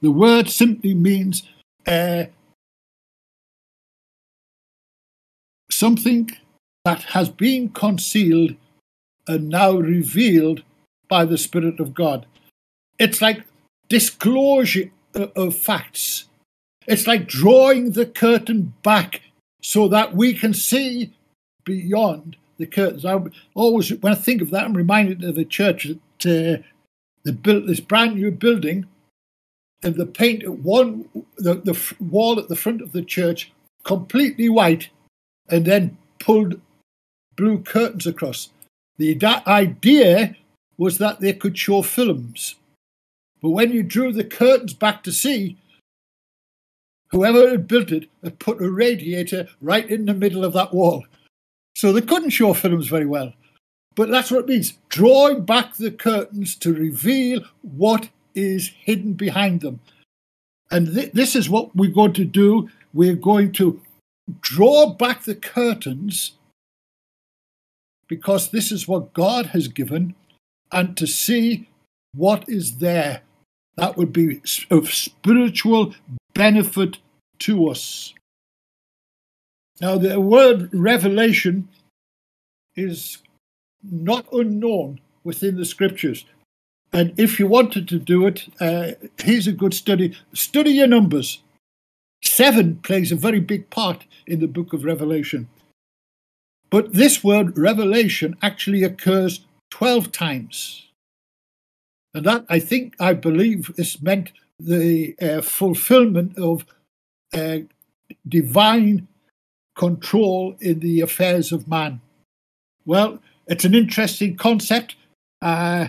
the 0.00 0.10
word 0.10 0.50
simply 0.50 0.92
means 0.92 1.44
uh, 1.86 2.24
something 5.70 6.32
that 6.84 7.02
has 7.14 7.28
been 7.28 7.68
concealed 7.68 8.56
and 9.28 9.48
now 9.48 9.76
revealed 9.76 10.64
by 11.08 11.24
the 11.24 11.38
Spirit 11.38 11.78
of 11.78 11.94
God. 11.94 12.26
It's 12.98 13.22
like 13.22 13.44
disclosure 13.88 14.90
of 15.14 15.54
facts. 15.54 16.24
It's 16.88 17.06
like 17.06 17.28
drawing 17.28 17.92
the 17.92 18.06
curtain 18.06 18.74
back 18.82 19.22
so 19.62 19.86
that 19.86 20.12
we 20.12 20.34
can 20.34 20.54
see 20.54 21.12
beyond 21.64 22.36
the 22.58 22.66
curtains. 22.66 23.04
I 23.04 23.20
always, 23.54 23.90
when 24.00 24.12
I 24.12 24.16
think 24.16 24.42
of 24.42 24.50
that, 24.50 24.64
I'm 24.64 24.76
reminded 24.76 25.24
of 25.24 25.34
the 25.34 25.44
church 25.44 25.88
that 26.20 26.58
uh, 26.58 26.62
they 27.24 27.32
built 27.32 27.66
this 27.66 27.80
brand 27.80 28.16
new 28.16 28.30
building, 28.30 28.86
and 29.82 29.94
they 29.94 30.04
painted 30.04 30.64
one 30.64 31.08
the, 31.36 31.54
the 31.54 31.94
wall 32.00 32.38
at 32.38 32.48
the 32.48 32.56
front 32.56 32.80
of 32.80 32.92
the 32.92 33.02
church 33.02 33.52
completely 33.84 34.48
white, 34.48 34.88
and 35.48 35.64
then 35.64 35.96
pulled 36.18 36.60
blue 37.36 37.58
curtains 37.58 38.06
across. 38.06 38.50
The 38.98 39.18
idea 39.46 40.36
was 40.78 40.98
that 40.98 41.20
they 41.20 41.32
could 41.32 41.56
show 41.58 41.82
films. 41.82 42.56
But 43.42 43.50
when 43.50 43.70
you 43.70 43.82
drew 43.82 44.12
the 44.12 44.24
curtains 44.24 44.72
back 44.72 45.02
to 45.04 45.12
see, 45.12 45.56
whoever 47.10 47.50
had 47.50 47.68
built 47.68 47.92
it 47.92 48.08
had 48.22 48.38
put 48.38 48.60
a 48.60 48.70
radiator 48.70 49.48
right 49.60 49.88
in 49.88 50.06
the 50.06 50.14
middle 50.14 50.44
of 50.44 50.54
that 50.54 50.72
wall. 50.74 51.04
So 51.76 51.92
they 51.92 52.00
couldn't 52.00 52.30
show 52.30 52.54
films 52.54 52.88
very 52.88 53.04
well. 53.04 53.34
But 53.96 54.08
that's 54.08 54.30
what 54.30 54.40
it 54.40 54.48
means 54.48 54.78
drawing 54.88 55.44
back 55.44 55.74
the 55.74 55.90
curtains 55.90 56.56
to 56.56 56.72
reveal 56.72 57.42
what 57.60 58.08
is 58.34 58.72
hidden 58.82 59.12
behind 59.12 59.60
them. 59.60 59.80
And 60.70 60.94
th- 60.94 61.12
this 61.12 61.36
is 61.36 61.50
what 61.50 61.76
we're 61.76 61.90
going 61.90 62.14
to 62.14 62.24
do. 62.24 62.70
We're 62.94 63.14
going 63.14 63.52
to 63.52 63.82
draw 64.40 64.94
back 64.94 65.24
the 65.24 65.34
curtains 65.34 66.32
because 68.08 68.50
this 68.50 68.72
is 68.72 68.88
what 68.88 69.12
God 69.12 69.46
has 69.46 69.68
given, 69.68 70.14
and 70.72 70.96
to 70.96 71.06
see 71.06 71.68
what 72.14 72.48
is 72.48 72.78
there 72.78 73.22
that 73.76 73.98
would 73.98 74.12
be 74.12 74.40
of 74.70 74.94
spiritual 74.94 75.94
benefit 76.32 76.98
to 77.40 77.68
us. 77.68 78.14
Now, 79.80 79.98
the 79.98 80.20
word 80.20 80.70
revelation 80.72 81.68
is 82.74 83.18
not 83.82 84.26
unknown 84.32 85.00
within 85.22 85.56
the 85.56 85.64
scriptures. 85.64 86.24
And 86.92 87.12
if 87.18 87.38
you 87.38 87.46
wanted 87.46 87.88
to 87.88 87.98
do 87.98 88.26
it, 88.26 88.48
uh, 88.60 88.92
here's 89.18 89.46
a 89.46 89.52
good 89.52 89.74
study. 89.74 90.16
Study 90.32 90.70
your 90.70 90.86
numbers. 90.86 91.42
Seven 92.22 92.76
plays 92.76 93.12
a 93.12 93.16
very 93.16 93.40
big 93.40 93.68
part 93.70 94.06
in 94.26 94.40
the 94.40 94.48
book 94.48 94.72
of 94.72 94.84
Revelation. 94.84 95.48
But 96.70 96.94
this 96.94 97.22
word 97.22 97.56
revelation 97.58 98.36
actually 98.42 98.82
occurs 98.82 99.46
12 99.70 100.10
times. 100.10 100.88
And 102.14 102.24
that, 102.24 102.46
I 102.48 102.60
think, 102.60 102.94
I 102.98 103.12
believe, 103.12 103.70
is 103.76 104.00
meant 104.00 104.32
the 104.58 105.14
uh, 105.20 105.42
fulfillment 105.42 106.38
of 106.38 106.64
uh, 107.34 107.58
divine 108.26 109.06
control 109.76 110.56
in 110.60 110.80
the 110.80 111.00
affairs 111.00 111.52
of 111.52 111.68
man. 111.68 112.00
Well, 112.84 113.20
it's 113.46 113.64
an 113.64 113.74
interesting 113.74 114.36
concept. 114.36 114.96
Uh, 115.40 115.88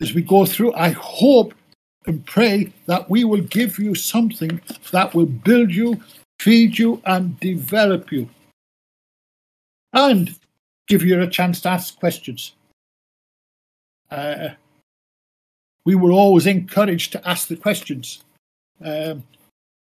as 0.00 0.12
we 0.12 0.22
go 0.22 0.44
through, 0.44 0.74
I 0.74 0.90
hope 0.90 1.54
and 2.06 2.24
pray 2.26 2.72
that 2.86 3.08
we 3.08 3.24
will 3.24 3.40
give 3.40 3.78
you 3.78 3.94
something 3.94 4.60
that 4.92 5.14
will 5.14 5.26
build 5.26 5.72
you, 5.72 6.00
feed 6.38 6.78
you, 6.78 7.00
and 7.04 7.38
develop 7.40 8.12
you, 8.12 8.28
and 9.92 10.34
give 10.86 11.02
you 11.02 11.20
a 11.20 11.26
chance 11.26 11.60
to 11.62 11.70
ask 11.70 11.98
questions. 11.98 12.52
Uh, 14.10 14.50
we 15.84 15.94
were 15.94 16.12
always 16.12 16.46
encouraged 16.46 17.12
to 17.12 17.28
ask 17.28 17.48
the 17.48 17.56
questions. 17.56 18.22
Um, 18.84 19.24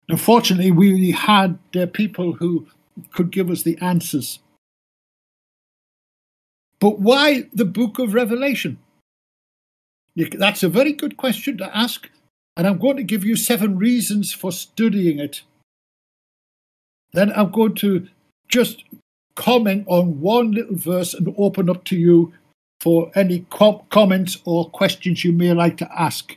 unfortunately, 0.09 0.71
we 0.71 1.11
had 1.11 1.57
uh, 1.75 1.85
people 1.85 2.33
who 2.33 2.67
could 3.13 3.31
give 3.31 3.49
us 3.49 3.63
the 3.63 3.77
answers. 3.79 4.39
But 6.79 6.99
why 6.99 7.43
the 7.53 7.65
book 7.65 7.99
of 7.99 8.13
Revelation? 8.13 8.79
That's 10.15 10.63
a 10.63 10.69
very 10.69 10.93
good 10.93 11.17
question 11.17 11.57
to 11.57 11.77
ask, 11.77 12.09
and 12.57 12.67
I'm 12.67 12.77
going 12.77 12.97
to 12.97 13.03
give 13.03 13.23
you 13.23 13.35
seven 13.35 13.77
reasons 13.77 14.33
for 14.33 14.51
studying 14.51 15.19
it. 15.19 15.43
Then 17.13 17.31
I'm 17.31 17.51
going 17.51 17.75
to 17.75 18.07
just 18.47 18.83
comment 19.35 19.85
on 19.87 20.19
one 20.19 20.51
little 20.51 20.75
verse 20.75 21.13
and 21.13 21.33
open 21.37 21.69
up 21.69 21.85
to 21.85 21.95
you 21.95 22.33
for 22.81 23.11
any 23.15 23.45
com- 23.49 23.81
comments 23.89 24.37
or 24.45 24.69
questions 24.69 25.23
you 25.23 25.31
may 25.31 25.53
like 25.53 25.77
to 25.77 25.89
ask. 25.97 26.35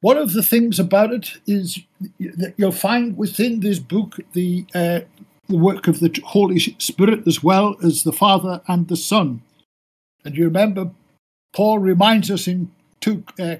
One 0.00 0.16
of 0.16 0.32
the 0.32 0.42
things 0.42 0.78
about 0.78 1.12
it 1.12 1.38
is 1.46 1.80
that 2.18 2.54
you'll 2.56 2.72
find 2.72 3.16
within 3.16 3.60
this 3.60 3.78
book 3.78 4.18
the 4.32 4.64
uh, 4.74 5.00
the 5.48 5.56
work 5.56 5.88
of 5.88 6.00
the 6.00 6.20
Holy 6.24 6.58
Spirit 6.58 7.26
as 7.26 7.42
well 7.42 7.76
as 7.82 8.04
the 8.04 8.12
Father 8.12 8.62
and 8.68 8.88
the 8.88 8.96
Son. 8.96 9.42
And 10.24 10.36
you 10.36 10.44
remember, 10.44 10.90
Paul 11.52 11.80
reminds 11.80 12.30
us 12.30 12.46
in 12.46 12.70
2 13.00 13.24
uh, 13.38 13.56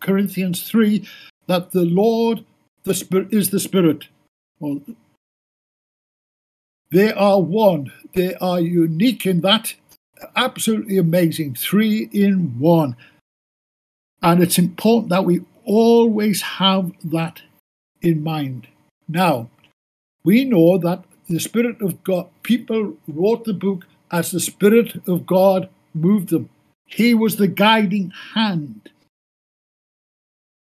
Corinthians 0.00 0.68
3 0.68 1.06
that 1.46 1.70
the 1.70 1.84
Lord 1.84 2.44
the 2.84 2.94
Spirit 2.94 3.32
is 3.32 3.50
the 3.50 3.60
Spirit. 3.60 4.08
Well, 4.58 4.80
they 6.90 7.12
are 7.12 7.40
one. 7.40 7.92
They 8.14 8.34
are 8.34 8.60
unique 8.60 9.26
in 9.26 9.40
that. 9.40 9.74
Absolutely 10.36 10.98
amazing. 10.98 11.54
Three 11.54 12.10
in 12.12 12.58
one. 12.58 12.96
And 14.22 14.42
it's 14.42 14.58
important 14.58 15.08
that 15.10 15.24
we 15.24 15.40
always 15.64 16.42
have 16.42 16.92
that 17.04 17.42
in 18.02 18.22
mind. 18.22 18.68
Now, 19.08 19.50
we 20.24 20.44
know 20.44 20.78
that 20.78 21.04
the 21.28 21.40
Spirit 21.40 21.80
of 21.80 22.02
God, 22.04 22.28
people 22.42 22.96
wrote 23.06 23.44
the 23.44 23.54
book 23.54 23.86
as 24.10 24.30
the 24.30 24.40
Spirit 24.40 25.00
of 25.06 25.26
God 25.26 25.68
moved 25.94 26.30
them. 26.30 26.50
He 26.86 27.14
was 27.14 27.36
the 27.36 27.46
guiding 27.46 28.12
hand. 28.34 28.90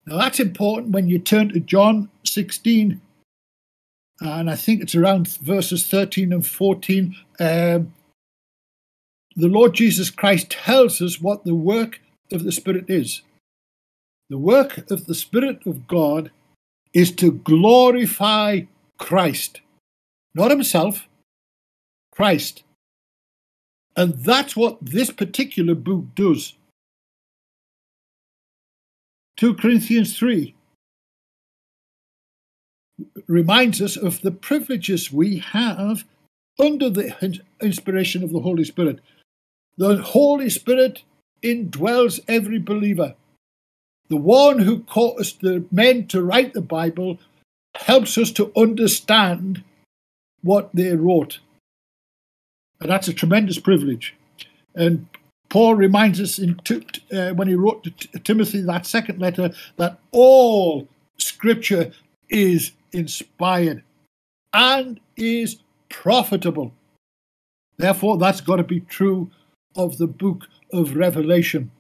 Now 0.06 0.18
that's 0.18 0.40
important 0.40 0.92
when 0.92 1.08
you 1.08 1.20
turn 1.20 1.50
to 1.50 1.60
John 1.60 2.10
16, 2.26 3.00
and 4.20 4.50
I 4.50 4.56
think 4.56 4.82
it's 4.82 4.96
around 4.96 5.28
verses 5.38 5.88
13 5.88 6.34
and 6.34 6.46
14. 6.46 7.16
Um, 7.40 7.94
the 9.36 9.48
Lord 9.48 9.74
Jesus 9.74 10.10
Christ 10.10 10.50
tells 10.52 11.02
us 11.02 11.22
what 11.22 11.46
the 11.46 11.56
work 11.56 12.02
of 12.32 12.44
the 12.44 12.52
Spirit 12.52 12.86
is. 12.90 13.22
The 14.32 14.40
work 14.40 14.90
of 14.90 15.06
the 15.06 15.16
Spirit 15.16 15.68
of 15.68 15.88
God 15.88 16.32
is 16.94 17.12
to 17.18 17.32
glorify 17.32 18.62
Christ 18.98 19.62
not 20.34 20.52
himself, 20.52 21.08
Christ. 22.12 22.64
And 23.96 24.14
that's 24.14 24.56
what 24.56 24.78
this 24.82 25.12
particular 25.12 25.76
book 25.76 26.06
does. 26.16 26.54
2 29.38 29.56
Corinthians 29.56 30.18
3 30.18 30.56
reminds 33.28 33.82
us 33.82 33.98
of 33.98 34.22
the 34.22 34.32
privileges 34.32 35.12
we 35.12 35.40
have 35.40 36.04
under 36.60 36.90
the 36.90 37.40
inspiration 37.62 38.24
of 38.24 38.32
the 38.32 38.42
Holy 38.42 38.64
Spirit. 38.64 39.00
The 39.78 39.98
Holy 39.98 40.50
Spirit 40.50 41.04
indwells 41.44 42.20
every 42.28 42.60
believer. 42.60 43.16
The 44.12 44.18
one 44.18 44.60
who 44.60 44.82
caused 44.82 45.40
the 45.40 45.64
men 45.72 46.06
to 46.08 46.22
write 46.22 46.52
the 46.52 46.60
Bible 46.60 47.18
helps 47.76 48.18
us 48.18 48.30
to 48.34 48.52
understand 48.58 49.64
what 50.42 50.70
they 50.74 50.94
wrote. 50.98 51.40
And 52.82 52.90
that's 52.90 53.08
a 53.08 53.14
tremendous 53.14 53.58
privilege. 53.58 54.14
And 54.76 55.08
Paul 55.48 55.76
reminds 55.76 56.20
us 56.20 56.40
in 56.40 56.60
uh, 57.10 57.36
when 57.36 57.48
he 57.48 57.56
wrote 57.56 57.86
to 57.86 58.20
Timothy 58.20 58.60
that 58.60 58.86
second 58.86 59.20
letter 59.22 59.52
that 59.78 59.98
all 60.12 60.90
scripture 61.18 61.94
is 62.28 62.74
inspired 62.92 63.82
and 64.52 65.00
is 65.16 65.60
profitable. 65.88 66.74
Therefore, 67.78 68.18
that's 68.18 68.42
got 68.42 68.58
to 68.58 68.64
be 68.64 68.82
true 68.82 69.32
of 69.78 70.00
the 70.00 70.08
book 70.08 70.48
of 70.74 70.98
Revelation. 70.98 71.72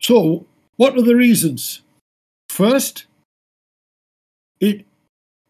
So, 0.00 0.46
what 0.76 0.96
are 0.96 1.02
the 1.02 1.16
reasons? 1.16 1.82
First, 2.48 3.06
it 4.60 4.84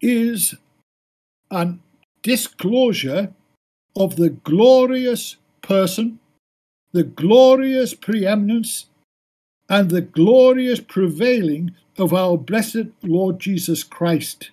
is 0.01 0.55
and 1.51 1.81
disclosure 2.23 3.33
of 3.97 4.17
the 4.17 4.31
glorious 4.31 5.37
person, 5.63 6.19
the 6.93 7.03
glorious 7.03 7.95
preeminence, 7.95 8.87
and 9.69 9.91
the 9.91 10.01
glorious 10.01 10.81
prevailing 10.81 11.75
of 11.99 12.15
our 12.15 12.39
blessed 12.39 12.87
Lord 13.03 13.41
Jesus 13.41 13.83
Christ. 13.83 14.51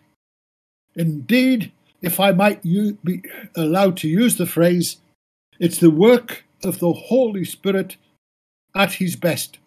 Indeed, 0.95 1.71
if 2.01 2.19
I 2.19 2.31
might 2.31 2.63
be 2.63 3.21
allowed 3.55 3.97
to 3.97 4.07
use 4.07 4.37
the 4.37 4.45
phrase, 4.45 4.97
it's 5.59 5.79
the 5.79 5.89
work 5.89 6.43
of 6.63 6.79
the 6.79 6.91
Holy 6.91 7.45
Spirit 7.45 7.97
at 8.75 8.93
his 8.93 9.15
best. 9.15 9.57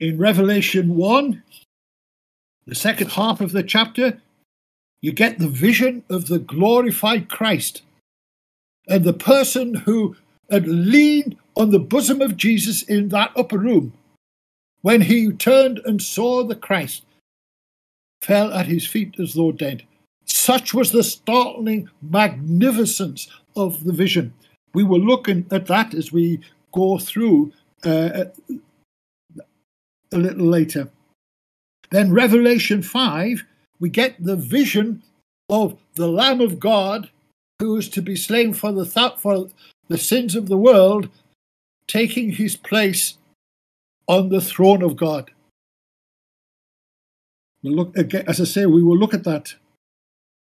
In 0.00 0.16
Revelation 0.16 0.96
1, 0.96 1.42
the 2.66 2.74
second 2.74 3.12
half 3.12 3.42
of 3.42 3.52
the 3.52 3.62
chapter, 3.62 4.22
you 5.02 5.12
get 5.12 5.38
the 5.38 5.48
vision 5.48 6.04
of 6.08 6.26
the 6.26 6.38
glorified 6.38 7.28
Christ 7.28 7.82
and 8.88 9.04
the 9.04 9.12
person 9.12 9.74
who 9.74 10.16
had 10.50 10.66
leaned 10.66 11.36
on 11.54 11.70
the 11.70 11.78
bosom 11.78 12.22
of 12.22 12.38
Jesus 12.38 12.82
in 12.82 13.10
that 13.10 13.30
upper 13.36 13.58
room 13.58 13.92
when 14.80 15.02
he 15.02 15.30
turned 15.32 15.80
and 15.84 16.00
saw 16.00 16.44
the 16.44 16.56
Christ 16.56 17.04
fell 18.22 18.54
at 18.54 18.66
his 18.66 18.86
feet 18.86 19.20
as 19.20 19.34
though 19.34 19.52
dead. 19.52 19.82
Such 20.24 20.72
was 20.72 20.92
the 20.92 21.04
startling 21.04 21.90
magnificence 22.00 23.28
of 23.54 23.84
the 23.84 23.92
vision. 23.92 24.32
We 24.72 24.82
were 24.82 24.98
looking 24.98 25.46
at 25.50 25.66
that 25.66 25.92
as 25.92 26.10
we 26.10 26.40
go 26.72 26.98
through 26.98 27.52
uh, 27.84 28.24
a 30.12 30.18
little 30.18 30.46
later. 30.46 30.90
Then, 31.90 32.12
Revelation 32.12 32.82
5, 32.82 33.44
we 33.78 33.88
get 33.88 34.22
the 34.22 34.36
vision 34.36 35.02
of 35.48 35.76
the 35.94 36.08
Lamb 36.08 36.40
of 36.40 36.60
God 36.60 37.10
who 37.58 37.76
is 37.76 37.88
to 37.90 38.02
be 38.02 38.16
slain 38.16 38.54
for 38.54 38.72
the, 38.72 38.86
th- 38.86 39.18
for 39.18 39.48
the 39.88 39.98
sins 39.98 40.34
of 40.34 40.48
the 40.48 40.56
world, 40.56 41.08
taking 41.86 42.32
his 42.32 42.56
place 42.56 43.18
on 44.06 44.28
the 44.28 44.40
throne 44.40 44.82
of 44.82 44.96
God. 44.96 45.30
We'll 47.62 47.74
look 47.74 47.96
again, 47.96 48.24
as 48.26 48.40
I 48.40 48.44
say, 48.44 48.66
we 48.66 48.82
will 48.82 48.96
look 48.96 49.12
at 49.12 49.24
that. 49.24 49.54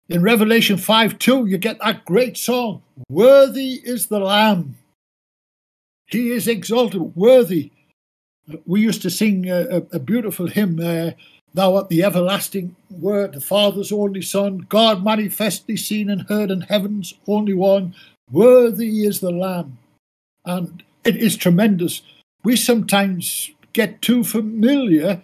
In 0.08 0.22
Revelation 0.22 0.78
5 0.78 1.18
2, 1.18 1.46
you 1.46 1.58
get 1.58 1.78
that 1.80 2.04
great 2.04 2.36
song, 2.36 2.82
Worthy 3.08 3.80
is 3.84 4.06
the 4.06 4.18
Lamb. 4.18 4.76
He 6.06 6.30
is 6.30 6.48
exalted, 6.48 7.14
worthy. 7.16 7.70
We 8.66 8.80
used 8.80 9.02
to 9.02 9.10
sing 9.10 9.48
a, 9.48 9.82
a 9.92 9.98
beautiful 9.98 10.48
hymn, 10.48 10.80
uh, 10.80 11.12
Thou 11.54 11.76
art 11.76 11.88
the 11.90 12.02
everlasting 12.02 12.76
Word, 12.90 13.34
the 13.34 13.40
Father's 13.40 13.92
only 13.92 14.22
Son, 14.22 14.66
God 14.68 15.04
manifestly 15.04 15.76
seen 15.76 16.08
and 16.08 16.22
heard 16.22 16.50
in 16.50 16.62
heaven's 16.62 17.14
only 17.26 17.52
one. 17.52 17.94
Worthy 18.30 19.04
is 19.04 19.20
the 19.20 19.30
Lamb. 19.30 19.78
And 20.46 20.82
it 21.04 21.16
is 21.16 21.36
tremendous. 21.36 22.00
We 22.42 22.56
sometimes 22.56 23.50
get 23.74 24.00
too 24.00 24.24
familiar 24.24 25.22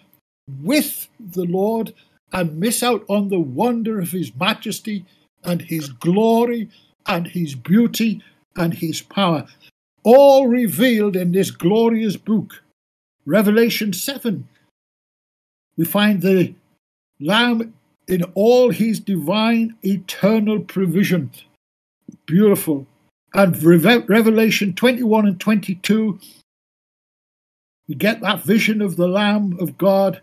with 0.63 1.09
the 1.19 1.45
Lord 1.45 1.95
and 2.33 2.61
miss 2.61 2.83
out 2.83 3.05
on 3.09 3.29
the 3.29 3.41
wonder 3.41 3.99
of 3.99 4.11
his 4.11 4.35
majesty 4.35 5.07
and 5.43 5.63
his 5.63 5.89
glory 5.89 6.69
and 7.07 7.29
his 7.29 7.55
beauty 7.55 8.23
and 8.55 8.75
his 8.75 9.01
power, 9.01 9.47
all 10.03 10.47
revealed 10.47 11.17
in 11.17 11.33
this 11.33 11.51
glorious 11.51 12.17
book. 12.17 12.63
Revelation 13.29 13.93
7. 13.93 14.49
We 15.77 15.85
find 15.85 16.23
the 16.23 16.55
Lamb 17.21 17.75
in 18.07 18.23
all 18.35 18.71
his 18.71 19.01
divine 19.01 19.77
eternal 19.83 20.61
provision. 20.61 21.31
Beautiful. 22.25 22.87
And 23.35 23.63
Revelation 23.63 24.73
21 24.73 25.27
and 25.27 25.39
22, 25.39 26.19
we 27.87 27.95
get 27.95 28.23
that 28.23 28.45
vision 28.45 28.81
of 28.81 28.97
the 28.97 29.09
Lamb 29.09 29.59
of 29.61 29.77
God 29.77 30.23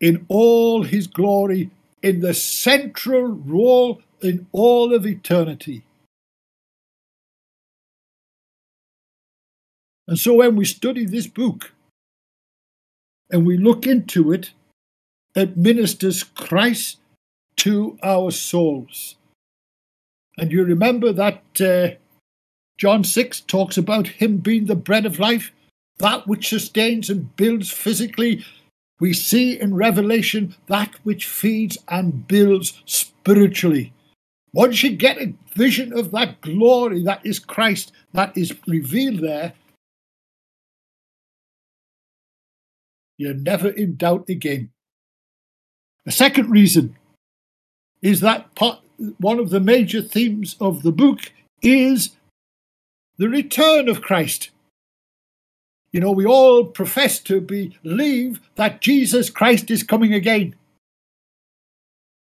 in 0.00 0.24
all 0.28 0.84
his 0.84 1.08
glory, 1.08 1.70
in 2.00 2.20
the 2.20 2.32
central 2.32 3.26
role 3.26 4.00
in 4.20 4.46
all 4.52 4.94
of 4.94 5.04
eternity. 5.04 5.82
And 10.06 10.16
so 10.16 10.34
when 10.34 10.54
we 10.54 10.64
study 10.64 11.06
this 11.06 11.26
book 11.26 11.72
and 13.30 13.46
we 13.46 13.56
look 13.56 13.86
into 13.86 14.32
it, 14.32 14.50
it 15.34 15.56
ministers 15.56 16.22
Christ 16.22 16.98
to 17.56 17.98
our 18.02 18.30
souls. 18.30 19.16
And 20.36 20.52
you 20.52 20.64
remember 20.64 21.12
that 21.12 21.42
uh, 21.60 21.96
John 22.78 23.04
6 23.04 23.40
talks 23.42 23.76
about 23.76 24.08
him 24.08 24.38
being 24.38 24.66
the 24.66 24.74
bread 24.74 25.06
of 25.06 25.18
life, 25.18 25.52
that 25.98 26.26
which 26.26 26.48
sustains 26.48 27.08
and 27.08 27.34
builds 27.36 27.70
physically. 27.70 28.44
We 29.00 29.12
see 29.12 29.60
in 29.60 29.74
Revelation 29.74 30.56
that 30.66 30.94
which 31.04 31.26
feeds 31.26 31.78
and 31.88 32.26
builds 32.26 32.82
spiritually. 32.84 33.92
Once 34.52 34.82
you 34.82 34.90
get 34.90 35.18
a 35.18 35.34
vision 35.54 35.92
of 35.92 36.10
that 36.12 36.40
glory 36.40 37.02
that 37.02 37.24
is 37.26 37.38
Christ, 37.38 37.92
that 38.12 38.36
is 38.36 38.54
revealed 38.66 39.20
there, 39.20 39.52
you're 43.16 43.34
never 43.34 43.68
in 43.68 43.96
doubt 43.96 44.28
again. 44.28 44.70
The 46.04 46.12
second 46.12 46.50
reason 46.50 46.96
is 48.02 48.20
that 48.20 48.54
part, 48.54 48.80
one 49.18 49.38
of 49.38 49.50
the 49.50 49.60
major 49.60 50.02
themes 50.02 50.56
of 50.60 50.82
the 50.82 50.92
book 50.92 51.32
is 51.62 52.10
the 53.16 53.28
return 53.28 53.88
of 53.88 54.02
Christ. 54.02 54.50
You 55.92 56.00
know, 56.00 56.10
we 56.10 56.26
all 56.26 56.64
profess 56.64 57.20
to 57.20 57.40
believe 57.40 58.40
that 58.56 58.80
Jesus 58.80 59.30
Christ 59.30 59.70
is 59.70 59.82
coming 59.84 60.12
again. 60.12 60.56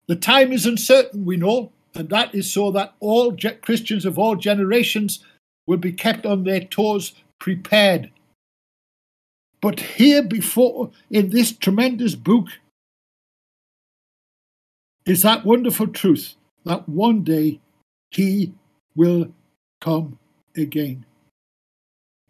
The 0.08 0.16
time 0.16 0.52
is 0.52 0.66
uncertain, 0.66 1.24
we 1.24 1.36
know, 1.36 1.72
and 1.94 2.10
that 2.10 2.34
is 2.34 2.52
so 2.52 2.70
that 2.72 2.94
all 3.00 3.36
Christians 3.62 4.04
of 4.04 4.18
all 4.18 4.34
generations 4.34 5.24
will 5.66 5.78
be 5.78 5.92
kept 5.92 6.26
on 6.26 6.44
their 6.44 6.60
toes, 6.60 7.14
prepared. 7.38 8.10
But 9.64 9.80
here 9.80 10.22
before, 10.22 10.90
in 11.10 11.30
this 11.30 11.50
tremendous 11.50 12.14
book, 12.14 12.48
is 15.06 15.22
that 15.22 15.46
wonderful 15.46 15.86
truth 15.86 16.34
that 16.66 16.86
one 16.86 17.24
day 17.24 17.60
he 18.10 18.52
will 18.94 19.32
come 19.80 20.18
again. 20.54 21.06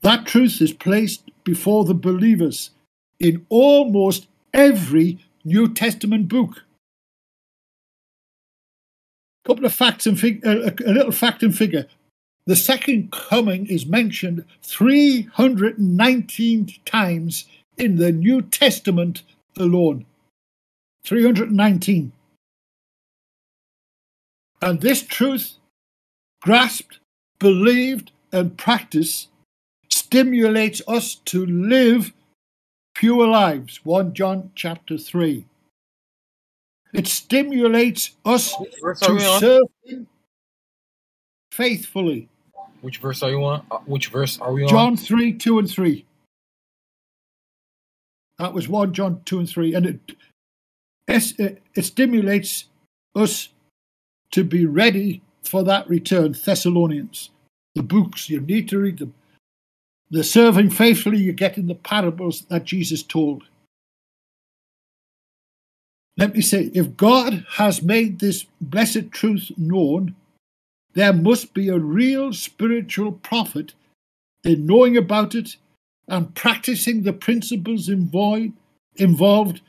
That 0.03 0.27
truth 0.27 0.63
is 0.63 0.73
placed 0.73 1.29
before 1.43 1.85
the 1.85 1.93
believers 1.93 2.71
in 3.19 3.45
almost 3.49 4.29
every 4.53 5.19
New 5.45 5.75
Testament 5.75 6.29
book. 6.29 6.63
A 9.45 9.49
couple 9.49 9.65
of 9.65 9.75
facts 9.75 10.07
and 10.07 10.21
fig- 10.21 10.47
uh, 10.47 10.71
a 10.87 10.93
little 10.93 11.11
fact 11.11 11.43
and 11.43 11.53
figure. 11.53 11.89
The 12.47 12.57
second 12.57 13.11
coming 13.11 13.67
is 13.67 13.87
mentioned 13.87 14.45
319 14.63 16.69
times 16.85 17.47
in 17.79 17.97
the 17.97 18.13
New 18.13 18.43
Testament 18.43 19.23
alone. 19.57 20.05
319. 21.05 22.13
And 24.61 24.81
this 24.81 25.03
truth, 25.03 25.55
grasped, 26.43 26.99
believed, 27.39 28.13
and 28.31 28.59
practiced, 28.59 29.29
stimulates 29.89 30.83
us 30.87 31.15
to 31.15 31.47
live 31.47 32.13
pure 32.95 33.27
lives. 33.27 33.81
1 33.85 34.13
John 34.13 34.51
chapter 34.55 34.99
3. 34.99 35.47
It 36.93 37.07
stimulates 37.07 38.11
us 38.25 38.55
to 39.03 39.19
serve 39.41 39.67
Him 39.85 40.07
faithfully. 41.51 42.29
Which 42.85 42.99
verse 42.99 43.23
are 43.23 43.31
you 43.31 43.43
on? 43.43 43.65
Uh, 43.71 43.79
which 43.87 44.09
verse 44.09 44.39
are 44.41 44.53
we 44.53 44.65
on? 44.65 44.69
John 44.69 44.95
3, 44.95 45.33
2 45.33 45.59
and 45.59 45.71
3. 45.71 46.05
That 48.39 48.53
was 48.53 48.69
1 48.69 48.93
John 48.93 49.23
2 49.25 49.39
and 49.39 49.49
3. 49.49 49.75
And 49.75 49.87
it, 49.87 51.63
it 51.75 51.83
stimulates 51.83 52.67
us 53.17 53.49
to 54.33 54.45
be 54.45 54.67
ready 54.67 55.23
for 55.43 55.65
that 55.65 55.89
return. 55.89 56.33
Thessalonians, 56.33 57.31
the 57.75 57.83
books, 57.83 58.29
you 58.29 58.43
need 58.43 58.69
to 58.69 58.79
read 58.79 58.99
them. 58.99 59.15
The 60.11 60.23
serving 60.23 60.69
faithfully 60.69 61.17
you 61.17 61.33
get 61.33 61.57
in 61.57 61.69
the 61.69 61.75
parables 61.75 62.43
that 62.51 62.65
Jesus 62.65 63.03
told. 63.03 63.45
Let 66.19 66.35
me 66.35 66.43
say, 66.43 66.71
if 66.75 66.99
God 66.99 67.47
has 67.55 67.81
made 67.81 68.19
this 68.19 68.45
blessed 68.61 69.11
truth 69.11 69.51
known, 69.57 70.15
there 70.95 71.13
must 71.13 71.55
be 71.55 71.69
a 71.69 71.79
real 71.79 72.33
spiritual 72.33 73.13
profit 73.13 73.75
in 74.43 74.67
knowing 74.67 74.97
about 74.97 75.35
it 75.35 75.57
and 76.09 76.35
practicing 76.35 77.03
the 77.03 77.13
principles 77.13 77.89
involved 77.89 79.61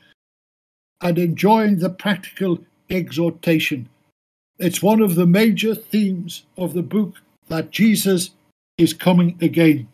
and 1.02 1.18
enjoying 1.18 1.80
the 1.80 1.90
practical 1.90 2.60
exhortation. 2.90 3.90
It's 4.58 4.82
one 4.82 5.02
of 5.02 5.16
the 5.16 5.26
major 5.26 5.76
themes 5.76 6.46
of 6.58 6.74
the 6.74 6.84
book 6.84 7.16
that 7.48 7.72
Jesus 7.72 8.32
is 8.78 8.94
coming 8.94 9.38
again. 9.42 9.88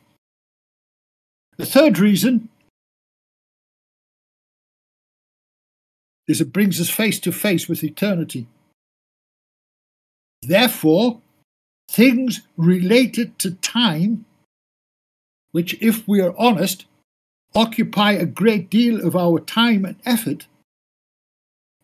The 1.57 1.65
third 1.65 1.99
reason 1.99 2.49
is 6.27 6.41
it 6.41 6.53
brings 6.53 6.79
us 6.81 6.89
face 6.89 7.19
to 7.21 7.31
face 7.31 7.67
with 7.67 7.83
eternity. 7.83 8.47
Therefore, 10.41 11.21
things 11.89 12.41
related 12.57 13.37
to 13.39 13.51
time, 13.51 14.25
which, 15.51 15.79
if 15.81 16.07
we 16.07 16.21
are 16.21 16.33
honest, 16.37 16.85
occupy 17.53 18.13
a 18.13 18.25
great 18.25 18.69
deal 18.69 19.05
of 19.05 19.15
our 19.15 19.39
time 19.39 19.85
and 19.85 19.97
effort, 20.05 20.47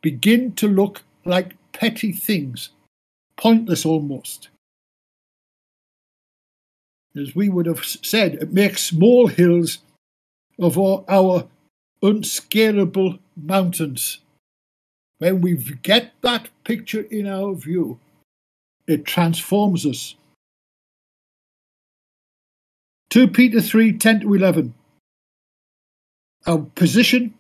begin 0.02 0.54
to 0.54 0.67
look 0.67 1.04
like 1.26 1.56
petty 1.74 2.12
things, 2.12 2.70
pointless 3.36 3.86
almost. 3.86 4.50
As 7.15 7.36
we 7.36 7.50
would 7.50 7.65
have 7.65 7.84
said, 7.84 8.36
it 8.36 8.54
makes 8.54 8.84
small 8.84 9.28
hills 9.28 9.80
of 10.60 10.78
our, 10.78 11.48
unscalable 12.02 13.17
mountains. 13.36 14.20
When 15.17 15.41
we 15.41 15.56
get 15.82 16.13
that 16.22 16.50
picture 16.63 17.02
in 17.02 17.28
our 17.28 17.56
view, 17.56 18.00
it 18.88 19.06
transforms 19.06 19.86
us. 19.86 20.15
2 23.10 23.28
Peter 23.30 23.62
3 23.62 23.97
10 23.97 24.21
to 24.21 24.34
11. 24.34 24.73
Our 26.45 26.60
position 26.76 27.34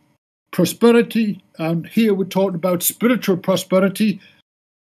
prosperity, 0.51 1.43
and 1.57 1.87
here 1.87 2.13
we're 2.13 2.25
talking 2.25 2.55
about 2.55 2.83
spiritual 2.83 3.37
prosperity 3.37 4.19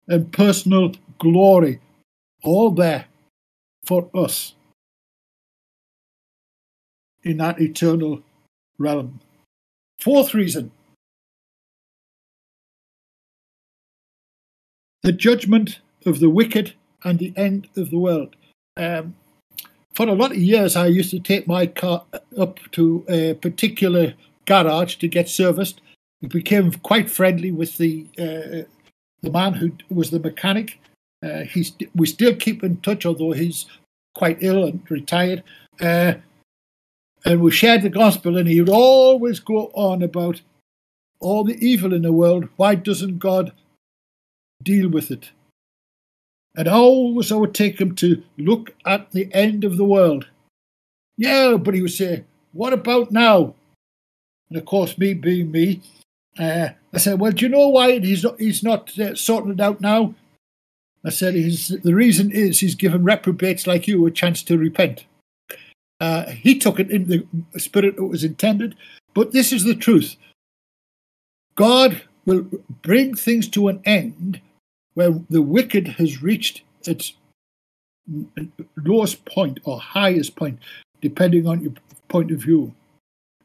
and 0.07 0.31
personal 0.31 0.93
glory, 1.19 1.79
all 2.43 2.71
there 2.71 3.05
for 3.85 4.09
us 4.13 4.55
in 7.23 7.37
that 7.37 7.59
eternal 7.59 8.21
realm. 8.77 9.19
Fourth 9.99 10.33
reason 10.33 10.71
the 15.01 15.11
judgment 15.11 15.79
of 16.05 16.19
the 16.19 16.29
wicked 16.29 16.73
and 17.03 17.19
the 17.19 17.33
end 17.35 17.67
of 17.75 17.89
the 17.89 17.97
world. 17.97 18.35
Um, 18.75 19.15
for 19.93 20.07
a 20.07 20.13
lot 20.13 20.31
of 20.31 20.37
years, 20.37 20.75
I 20.75 20.87
used 20.87 21.09
to 21.11 21.19
take 21.19 21.47
my 21.47 21.65
car 21.65 22.05
up 22.37 22.59
to 22.73 23.03
a 23.09 23.33
particular 23.33 24.13
garage 24.45 24.95
to 24.97 25.07
get 25.07 25.27
serviced. 25.27 25.81
We 26.21 26.27
became 26.27 26.71
quite 26.71 27.09
friendly 27.09 27.51
with 27.51 27.77
the 27.77 28.07
uh, 28.19 28.69
the 29.21 29.31
man 29.31 29.53
who 29.53 29.71
was 29.89 30.11
the 30.11 30.19
mechanic. 30.19 30.79
Uh, 31.23 31.41
he's 31.41 31.73
we 31.95 32.05
still 32.05 32.35
keep 32.35 32.63
in 32.63 32.77
touch, 32.77 33.05
although 33.05 33.31
he's 33.31 33.65
quite 34.13 34.37
ill 34.41 34.63
and 34.63 34.89
retired. 34.89 35.43
Uh, 35.79 36.13
and 37.25 37.41
we 37.41 37.51
shared 37.51 37.81
the 37.81 37.89
gospel, 37.89 38.37
and 38.37 38.47
he 38.47 38.61
would 38.61 38.69
always 38.69 39.39
go 39.39 39.71
on 39.73 40.03
about 40.03 40.41
all 41.19 41.43
the 41.43 41.57
evil 41.65 41.93
in 41.93 42.03
the 42.03 42.13
world, 42.13 42.47
why 42.57 42.75
doesn't 42.75 43.19
God 43.19 43.51
deal 44.61 44.89
with 44.89 45.11
it? 45.11 45.31
And 46.57 46.67
always 46.67 47.31
I 47.31 47.35
would 47.35 47.53
take 47.53 47.79
him 47.79 47.93
to 47.95 48.23
look 48.37 48.73
at 48.83 49.11
the 49.11 49.31
end 49.31 49.63
of 49.63 49.77
the 49.77 49.85
world. 49.85 50.27
Yeah, 51.15 51.55
but 51.57 51.75
he 51.75 51.81
would 51.83 51.91
say, 51.91 52.25
What 52.51 52.73
about 52.73 53.11
now? 53.11 53.53
And 54.49 54.57
of 54.57 54.65
course, 54.65 54.97
me 54.97 55.13
being 55.13 55.51
me, 55.51 55.81
uh, 56.39 56.69
I 56.91 56.97
said, 56.97 57.19
Well, 57.19 57.31
do 57.31 57.45
you 57.45 57.49
know 57.49 57.67
why 57.69 57.99
he's 57.99 58.23
not, 58.23 58.39
he's 58.39 58.63
not 58.63 58.97
uh, 58.97 59.13
sorting 59.13 59.51
it 59.51 59.61
out 59.61 59.81
now? 59.81 60.15
I 61.05 61.11
said, 61.11 61.35
The 61.35 61.93
reason 61.93 62.31
is 62.31 62.59
he's 62.59 62.75
given 62.75 63.03
reprobates 63.03 63.67
like 63.67 63.87
you 63.87 64.03
a 64.07 64.11
chance 64.11 64.41
to 64.43 64.57
repent. 64.57 65.05
Uh, 65.99 66.25
he 66.25 66.57
took 66.57 66.79
it 66.79 66.89
in 66.89 67.07
the 67.07 67.25
spirit 67.59 67.95
it 67.97 68.01
was 68.01 68.23
intended, 68.23 68.75
but 69.13 69.31
this 69.31 69.53
is 69.53 69.63
the 69.63 69.75
truth. 69.75 70.15
God 71.53 72.01
will 72.25 72.47
bring 72.81 73.15
things 73.15 73.47
to 73.49 73.67
an 73.67 73.81
end 73.85 74.41
where 74.97 75.13
the 75.29 75.43
wicked 75.43 75.87
has 75.99 76.23
reached 76.23 76.63
its 76.87 77.13
lowest 78.75 79.23
point 79.25 79.59
or 79.63 79.79
highest 79.79 80.35
point, 80.35 80.57
depending 81.01 81.45
on 81.45 81.61
your 81.61 81.73
point 82.07 82.31
of 82.31 82.39
view. 82.39 82.73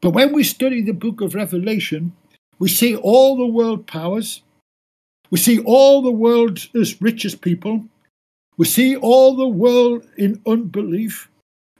But 0.01 0.15
when 0.15 0.33
we 0.33 0.43
study 0.43 0.81
the 0.81 0.93
book 0.93 1.21
of 1.21 1.35
Revelation, 1.35 2.13
we 2.57 2.69
see 2.69 2.95
all 2.95 3.37
the 3.37 3.45
world 3.45 3.85
powers, 3.85 4.41
we 5.29 5.37
see 5.37 5.59
all 5.59 6.01
the 6.01 6.11
world's 6.11 6.71
richest 6.99 7.41
people, 7.41 7.85
we 8.57 8.65
see 8.65 8.95
all 8.95 9.35
the 9.35 9.47
world 9.47 10.07
in 10.17 10.41
unbelief, 10.47 11.29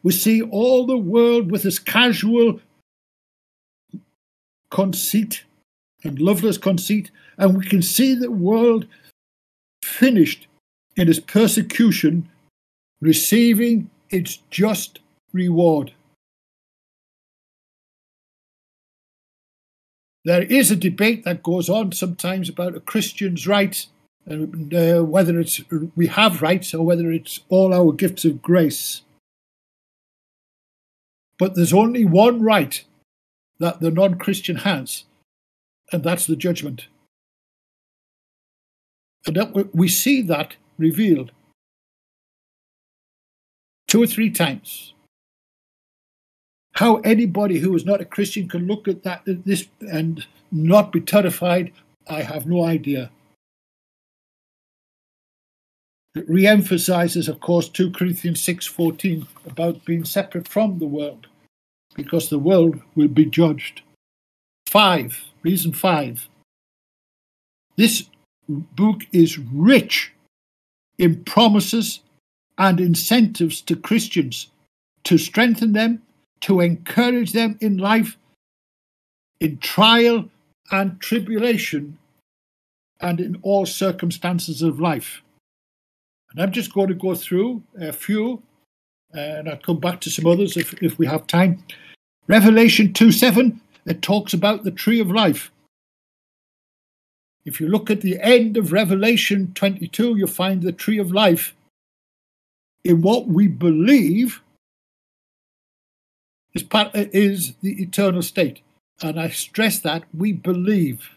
we 0.04 0.12
see 0.12 0.44
all 0.44 0.86
the 0.86 0.98
world 0.98 1.50
with 1.50 1.66
its 1.66 1.80
casual 1.80 2.60
conceit 4.70 5.46
and 6.04 6.20
loveless 6.20 6.60
conceit, 6.60 7.10
and 7.40 7.58
we 7.58 7.66
can 7.66 7.82
see 7.82 8.14
the 8.14 8.30
world 8.30 8.86
finished 9.84 10.48
in 10.96 11.10
its 11.10 11.20
persecution, 11.20 12.30
receiving 13.02 13.90
its 14.10 14.38
just 14.50 15.00
reward. 15.32 15.94
There 20.26 20.44
is 20.44 20.72
a 20.72 20.76
debate 20.76 21.26
that 21.26 21.44
goes 21.44 21.70
on 21.70 21.92
sometimes 21.92 22.48
about 22.48 22.76
a 22.76 22.80
Christian's 22.80 23.46
rights, 23.46 23.88
and 24.26 24.74
uh, 24.74 25.02
whether 25.02 25.38
it's 25.38 25.62
we 25.98 26.08
have 26.08 26.42
rights 26.42 26.74
or 26.74 26.86
whether 26.86 27.12
it's 27.12 27.42
all 27.50 27.74
our 27.74 27.92
gifts 27.92 28.24
of 28.24 28.42
grace. 28.42 29.02
But 31.38 31.56
there's 31.56 31.74
only 31.74 32.06
one 32.06 32.42
right 32.42 32.84
that 33.60 33.82
the 33.82 33.92
non 33.92 34.18
Christian 34.18 34.58
has, 34.58 35.04
and 35.92 36.04
that's 36.04 36.26
the 36.26 36.38
judgment. 36.38 36.88
And 39.26 39.36
that 39.36 39.76
we 39.76 39.88
see 39.88 40.22
that 40.24 40.56
revealed 40.78 41.32
two 43.88 44.04
or 44.04 44.08
three 44.08 44.30
times. 44.30 44.94
How 46.74 46.98
anybody 46.98 47.60
who 47.60 47.76
is 47.76 47.86
not 47.86 48.02
a 48.02 48.06
Christian 48.06 48.50
can 48.50 48.66
look 48.66 48.88
at 48.88 49.04
that 49.04 49.22
this 49.26 49.68
and 49.80 50.26
not 50.52 50.92
be 50.92 51.00
terrified, 51.00 51.72
I 52.08 52.24
have 52.24 52.48
no 52.48 52.64
idea. 52.66 53.12
It 56.16 56.30
re-emphasizes, 56.30 57.28
of 57.28 57.40
course, 57.40 57.70
2 57.70 57.92
Corinthians 57.92 58.42
6:14 58.42 59.28
about 59.46 59.86
being 59.86 60.06
separate 60.06 60.48
from 60.48 60.80
the 60.80 60.86
world, 60.86 61.28
because 61.96 62.30
the 62.30 62.40
world 62.40 62.82
will 62.96 63.08
be 63.08 63.26
judged. 63.26 63.82
Five, 64.68 65.24
reason 65.44 65.74
five. 65.74 66.28
This 67.76 68.10
book 68.48 69.02
is 69.12 69.38
rich 69.38 70.14
in 70.98 71.24
promises 71.24 72.02
and 72.58 72.80
incentives 72.80 73.62
to 73.62 73.76
Christians 73.76 74.52
to 75.06 75.18
strengthen 75.18 75.74
them, 75.74 76.02
to 76.42 76.60
encourage 76.60 77.34
them 77.34 77.58
in 77.62 77.78
life, 77.78 78.18
in 79.40 79.58
trial 79.58 80.30
and 80.72 81.00
tribulation, 81.00 81.98
and 83.02 83.20
in 83.20 83.38
all 83.42 83.66
circumstances 83.66 84.62
of 84.62 84.80
life. 84.80 85.22
And 86.32 86.42
I'm 86.42 86.52
just 86.52 86.74
going 86.74 86.88
to 86.88 86.94
go 86.94 87.16
through 87.16 87.62
a 87.80 87.92
few, 87.92 88.42
and 89.12 89.50
I'll 89.50 89.58
come 89.58 89.80
back 89.80 90.00
to 90.02 90.10
some 90.10 90.26
others 90.26 90.58
if, 90.58 90.74
if 90.82 90.98
we 90.98 91.06
have 91.06 91.28
time. 91.28 91.64
Revelation 92.28 92.94
2 92.94 93.12
7, 93.12 93.60
it 93.86 94.02
talks 94.02 94.34
about 94.34 94.64
the 94.64 94.72
tree 94.72 95.00
of 95.00 95.12
life. 95.12 95.52
If 97.46 97.60
you 97.60 97.68
look 97.68 97.90
at 97.90 98.02
the 98.02 98.20
end 98.22 98.56
of 98.58 98.72
Revelation 98.72 99.52
22, 99.54 100.18
you'll 100.18 100.28
find 100.28 100.62
the 100.62 100.72
tree 100.72 100.98
of 100.98 101.12
life. 101.12 101.54
In 102.84 103.02
what 103.02 103.28
we 103.28 103.48
believe 103.48 104.42
is, 106.54 106.64
part, 106.64 106.92
is 106.94 107.54
the 107.62 107.82
eternal 107.82 108.22
state. 108.22 108.62
And 109.02 109.20
I 109.20 109.30
stress 109.30 109.80
that 109.80 110.04
we 110.14 110.32
believe. 110.32 111.10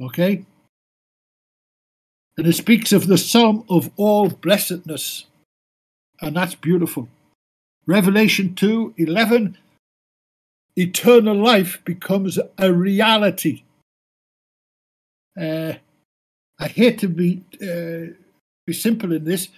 Okay? 0.00 0.44
And 2.36 2.46
it 2.46 2.54
speaks 2.54 2.92
of 2.92 3.06
the 3.06 3.18
sum 3.18 3.64
of 3.68 3.90
all 3.96 4.30
blessedness. 4.30 5.26
And 6.20 6.36
that's 6.36 6.54
beautiful. 6.54 7.08
Revelation 7.86 8.54
2 8.54 8.94
11, 8.96 9.58
eternal 10.76 11.36
life 11.36 11.82
becomes 11.84 12.38
a 12.58 12.72
reality. 12.72 13.62
Uh, 15.38 15.74
I 16.58 16.68
hate 16.68 16.98
to 17.00 17.08
be 17.08 17.42
uh, 17.62 18.14
be 18.66 18.72
simple 18.72 19.12
in 19.12 19.24
this, 19.24 19.48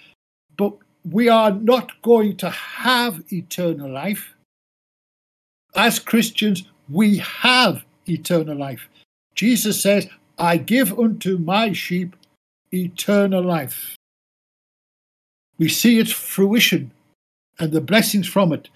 but 0.57 0.75
we 1.05 1.29
are 1.29 1.51
not 1.51 2.01
going 2.03 2.37
to 2.39 2.51
have 2.51 3.23
eternal 3.33 3.91
life. 3.91 4.35
As 5.75 5.99
Christians, 5.99 6.65
we 6.89 7.19
have 7.19 7.85
eternal 8.07 8.57
life. 8.57 8.89
Jesus 9.35 9.83
says, 9.83 10.09
I 10.39 10.57
give 10.57 10.99
unto 10.99 11.39
my 11.39 11.73
sheep 11.73 12.15
eternal 12.73 13.43
life. 13.43 13.97
We 15.59 15.69
see 15.69 15.99
its 15.99 16.13
fruition 16.13 16.91
and 17.59 17.73
the 17.73 17.81
blessings 17.81 18.29
from 18.29 18.53
it. 18.53 18.69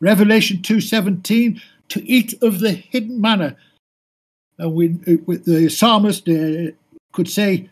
Revelation 0.00 0.58
2:17 0.58 1.60
to 1.88 2.06
eat 2.06 2.34
of 2.42 2.60
the 2.60 2.72
hidden 2.72 3.20
manna 3.20 3.56
and 4.58 4.74
we, 4.74 4.88
the 4.88 5.68
psalmist 5.68 6.28
uh, 6.28 6.72
could 7.12 7.28
say, 7.28 7.70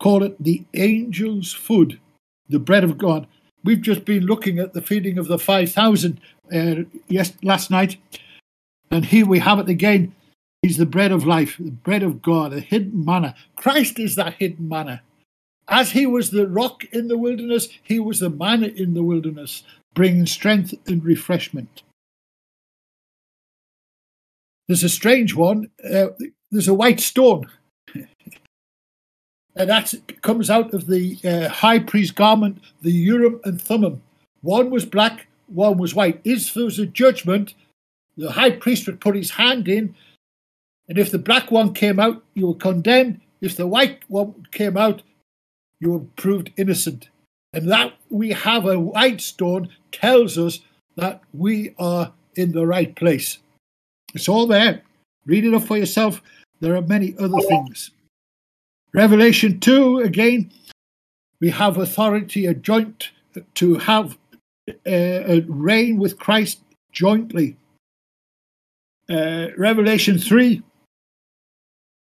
call 0.00 0.22
it 0.22 0.42
the 0.42 0.64
angel's 0.74 1.52
food, 1.52 2.00
the 2.48 2.58
bread 2.58 2.84
of 2.84 2.98
God. 2.98 3.26
We've 3.62 3.80
just 3.80 4.04
been 4.04 4.26
looking 4.26 4.58
at 4.58 4.72
the 4.72 4.82
feeding 4.82 5.18
of 5.18 5.28
the 5.28 5.38
5,000 5.38 6.20
uh, 6.54 6.74
yes, 7.08 7.32
last 7.42 7.70
night, 7.70 7.96
and 8.90 9.06
here 9.06 9.26
we 9.26 9.38
have 9.38 9.58
it 9.58 9.68
again. 9.68 10.14
He's 10.62 10.76
the 10.76 10.86
bread 10.86 11.12
of 11.12 11.26
life, 11.26 11.56
the 11.58 11.70
bread 11.70 12.02
of 12.02 12.22
God, 12.22 12.52
the 12.52 12.60
hidden 12.60 13.04
manna. 13.04 13.34
Christ 13.56 13.98
is 13.98 14.16
that 14.16 14.34
hidden 14.34 14.68
manna. 14.68 15.02
As 15.68 15.92
he 15.92 16.06
was 16.06 16.30
the 16.30 16.46
rock 16.46 16.84
in 16.92 17.08
the 17.08 17.18
wilderness, 17.18 17.68
he 17.82 17.98
was 17.98 18.20
the 18.20 18.30
manna 18.30 18.68
in 18.68 18.94
the 18.94 19.02
wilderness, 19.02 19.62
bringing 19.94 20.26
strength 20.26 20.74
and 20.86 21.04
refreshment. 21.04 21.82
There's 24.68 24.84
a 24.84 24.88
strange 24.88 25.34
one. 25.34 25.70
Uh, 25.82 26.08
there's 26.50 26.68
a 26.68 26.74
white 26.74 27.00
stone. 27.00 27.50
and 27.94 28.08
that 29.56 29.94
comes 30.22 30.50
out 30.50 30.72
of 30.72 30.86
the 30.86 31.18
uh, 31.24 31.48
high 31.48 31.78
priest 31.78 32.14
garment, 32.14 32.62
the 32.82 32.92
Urim 32.92 33.40
and 33.44 33.60
Thummim. 33.60 34.02
One 34.40 34.70
was 34.70 34.84
black, 34.84 35.26
one 35.46 35.78
was 35.78 35.94
white. 35.94 36.20
If 36.24 36.54
there 36.54 36.64
was 36.64 36.78
a 36.78 36.86
judgment, 36.86 37.54
the 38.16 38.32
high 38.32 38.50
priest 38.50 38.86
would 38.86 39.00
put 39.00 39.16
his 39.16 39.32
hand 39.32 39.68
in, 39.68 39.94
and 40.88 40.98
if 40.98 41.10
the 41.10 41.18
black 41.18 41.50
one 41.50 41.72
came 41.72 41.98
out, 41.98 42.22
you 42.34 42.48
were 42.48 42.54
condemned. 42.54 43.20
If 43.40 43.56
the 43.56 43.66
white 43.66 44.00
one 44.08 44.46
came 44.50 44.76
out, 44.76 45.02
you 45.80 45.92
were 45.92 46.06
proved 46.16 46.52
innocent. 46.56 47.08
And 47.52 47.70
that 47.70 47.94
we 48.10 48.30
have 48.30 48.66
a 48.66 48.78
white 48.78 49.20
stone 49.20 49.68
tells 49.92 50.36
us 50.36 50.60
that 50.96 51.22
we 51.32 51.74
are 51.78 52.12
in 52.34 52.52
the 52.52 52.66
right 52.66 52.94
place. 52.94 53.38
It's 54.14 54.28
all 54.28 54.46
there. 54.46 54.82
Read 55.26 55.44
it 55.44 55.54
up 55.54 55.64
for 55.64 55.76
yourself. 55.76 56.22
There 56.60 56.76
are 56.76 56.82
many 56.82 57.14
other 57.18 57.40
things. 57.40 57.90
Revelation 58.92 59.58
2, 59.58 59.98
again, 59.98 60.52
we 61.40 61.50
have 61.50 61.76
authority, 61.76 62.46
a 62.46 62.54
joint, 62.54 63.10
to 63.54 63.74
have 63.74 64.16
uh, 64.68 64.72
a 64.86 65.40
reign 65.48 65.98
with 65.98 66.18
Christ 66.18 66.60
jointly. 66.92 67.56
Uh, 69.10 69.48
Revelation 69.58 70.18
3, 70.18 70.62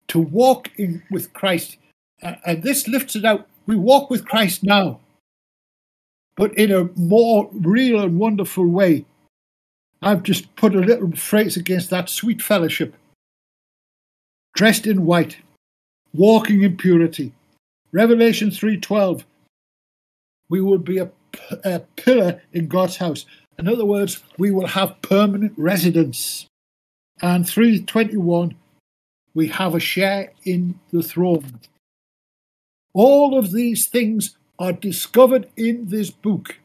to 0.08 0.18
walk 0.18 0.70
in 0.76 1.02
with 1.10 1.32
Christ. 1.32 1.76
Uh, 2.22 2.36
and 2.46 2.62
this 2.62 2.86
lifts 2.86 3.16
it 3.16 3.24
out. 3.24 3.48
We 3.66 3.76
walk 3.76 4.08
with 4.08 4.24
Christ 4.24 4.62
now, 4.62 5.00
but 6.36 6.56
in 6.56 6.70
a 6.70 6.88
more 6.94 7.50
real 7.52 8.00
and 8.00 8.18
wonderful 8.18 8.66
way. 8.66 9.04
I've 10.02 10.22
just 10.22 10.54
put 10.56 10.74
a 10.74 10.80
little 10.80 11.10
phrase 11.12 11.56
against 11.56 11.90
that 11.90 12.08
sweet 12.08 12.42
fellowship. 12.42 12.94
dressed 14.54 14.86
in 14.86 15.04
white, 15.04 15.36
walking 16.14 16.62
in 16.62 16.76
purity. 16.76 17.32
Revelation 17.92 18.50
3:12 18.50 19.24
we 20.48 20.60
will 20.60 20.78
be 20.78 20.98
a, 20.98 21.10
a 21.64 21.80
pillar 21.96 22.42
in 22.52 22.68
God's 22.68 22.96
house. 22.96 23.26
In 23.58 23.68
other 23.68 23.84
words, 23.84 24.22
we 24.38 24.50
will 24.50 24.66
have 24.66 25.00
permanent 25.02 25.52
residence. 25.56 26.46
And 27.20 27.48
321 27.48 28.54
we 29.34 29.48
have 29.48 29.74
a 29.74 29.80
share 29.80 30.32
in 30.44 30.78
the 30.92 31.02
throne. 31.02 31.60
All 32.94 33.38
of 33.38 33.52
these 33.52 33.86
things 33.86 34.36
are 34.58 34.72
discovered 34.72 35.50
in 35.56 35.88
this 35.88 36.10
book. 36.10 36.56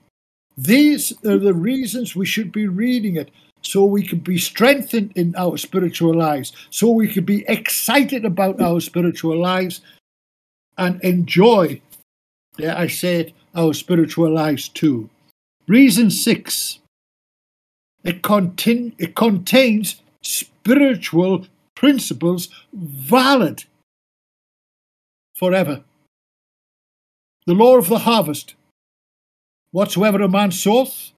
These 0.62 1.13
are 1.26 1.39
the 1.39 1.56
reasons 1.56 2.15
we 2.15 2.28
should 2.28 2.52
be 2.52 2.67
reading 2.67 3.15
it 3.15 3.32
so 3.63 3.84
we 3.84 4.06
can 4.06 4.19
be 4.19 4.38
strengthened 4.38 5.12
in 5.15 5.34
our 5.36 5.58
spiritual 5.58 6.13
lives, 6.13 6.52
so 6.69 6.91
we 6.91 7.08
can 7.08 7.26
be 7.26 7.43
excited 7.47 8.26
about 8.26 8.62
our 8.62 8.80
spiritual 8.80 9.39
lives 9.39 9.82
and 10.78 11.02
enjoy, 11.02 11.82
dare 12.58 12.78
I 12.78 12.88
say 12.88 13.21
it, 13.21 13.34
our 13.56 13.74
spiritual 13.74 14.32
lives 14.32 14.69
too. 14.69 15.10
Reason 15.67 16.12
six 16.12 16.78
it, 18.04 18.21
contain, 18.21 18.93
it 19.00 19.15
contains 19.15 20.02
spiritual 20.21 21.47
principles 21.76 22.50
valid 22.71 23.65
forever. 25.36 25.84
The 27.47 27.56
law 27.56 27.78
of 27.78 27.89
the 27.89 28.00
harvest 28.00 28.54
whatsoever 29.72 30.22
a 30.22 30.30
man 30.30 30.52
soweth, 30.52 31.12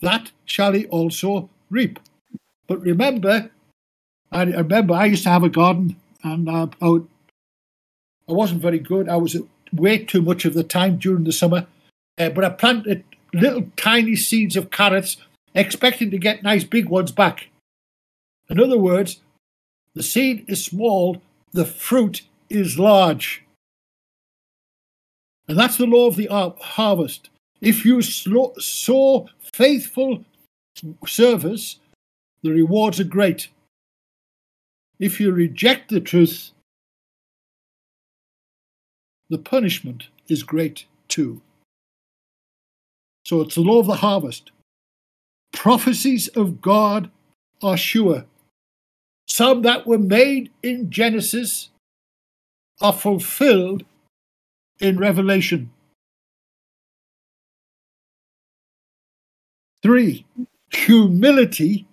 that 0.00 0.30
shall 0.44 0.72
he 0.72 0.86
also 0.86 1.48
reap. 1.70 1.98
But 2.66 2.80
remember, 2.80 3.50
I 4.30 4.42
remember 4.44 4.94
I 4.94 5.06
used 5.06 5.24
to 5.24 5.30
have 5.30 5.44
a 5.44 5.48
garden 5.48 5.96
and 6.22 6.48
uh, 6.48 6.66
I, 6.80 6.86
I 8.28 8.32
wasn't 8.32 8.62
very 8.62 8.78
good. 8.78 9.08
I 9.08 9.16
was 9.16 9.36
way 9.72 9.98
too 10.04 10.22
much 10.22 10.44
of 10.44 10.54
the 10.54 10.64
time 10.64 10.96
during 10.96 11.24
the 11.24 11.32
summer, 11.32 11.66
uh, 12.18 12.30
but 12.30 12.44
I 12.44 12.50
planted 12.50 13.04
little 13.32 13.70
tiny 13.76 14.16
seeds 14.16 14.56
of 14.56 14.70
carrots, 14.70 15.16
expecting 15.54 16.10
to 16.10 16.18
get 16.18 16.42
nice 16.42 16.64
big 16.64 16.88
ones 16.88 17.12
back. 17.12 17.48
In 18.48 18.60
other 18.60 18.78
words, 18.78 19.20
the 19.94 20.02
seed 20.02 20.44
is 20.48 20.64
small, 20.64 21.22
the 21.52 21.64
fruit 21.64 22.22
is 22.48 22.78
large. 22.78 23.44
And 25.48 25.58
that's 25.58 25.76
the 25.76 25.86
law 25.86 26.08
of 26.08 26.16
the 26.16 26.28
harvest. 26.60 27.30
If 27.60 27.84
you 27.84 28.02
saw 28.02 29.26
faithful 29.40 30.24
service, 31.06 31.78
the 32.42 32.50
rewards 32.50 33.00
are 33.00 33.04
great. 33.04 33.48
If 34.98 35.20
you 35.20 35.32
reject 35.32 35.90
the 35.90 36.00
truth, 36.00 36.52
the 39.28 39.38
punishment 39.38 40.08
is 40.28 40.42
great 40.42 40.86
too. 41.08 41.40
So 43.24 43.40
it's 43.40 43.56
the 43.56 43.62
law 43.62 43.80
of 43.80 43.86
the 43.86 43.96
harvest. 43.96 44.52
Prophecies 45.52 46.28
of 46.28 46.60
God 46.60 47.10
are 47.62 47.76
sure. 47.76 48.24
Some 49.28 49.62
that 49.62 49.86
were 49.86 49.98
made 49.98 50.52
in 50.62 50.90
Genesis 50.90 51.70
are 52.80 52.92
fulfilled 52.92 53.84
in 54.78 54.98
Revelation. 54.98 55.70
Three, 59.86 60.26
humility 60.72 61.86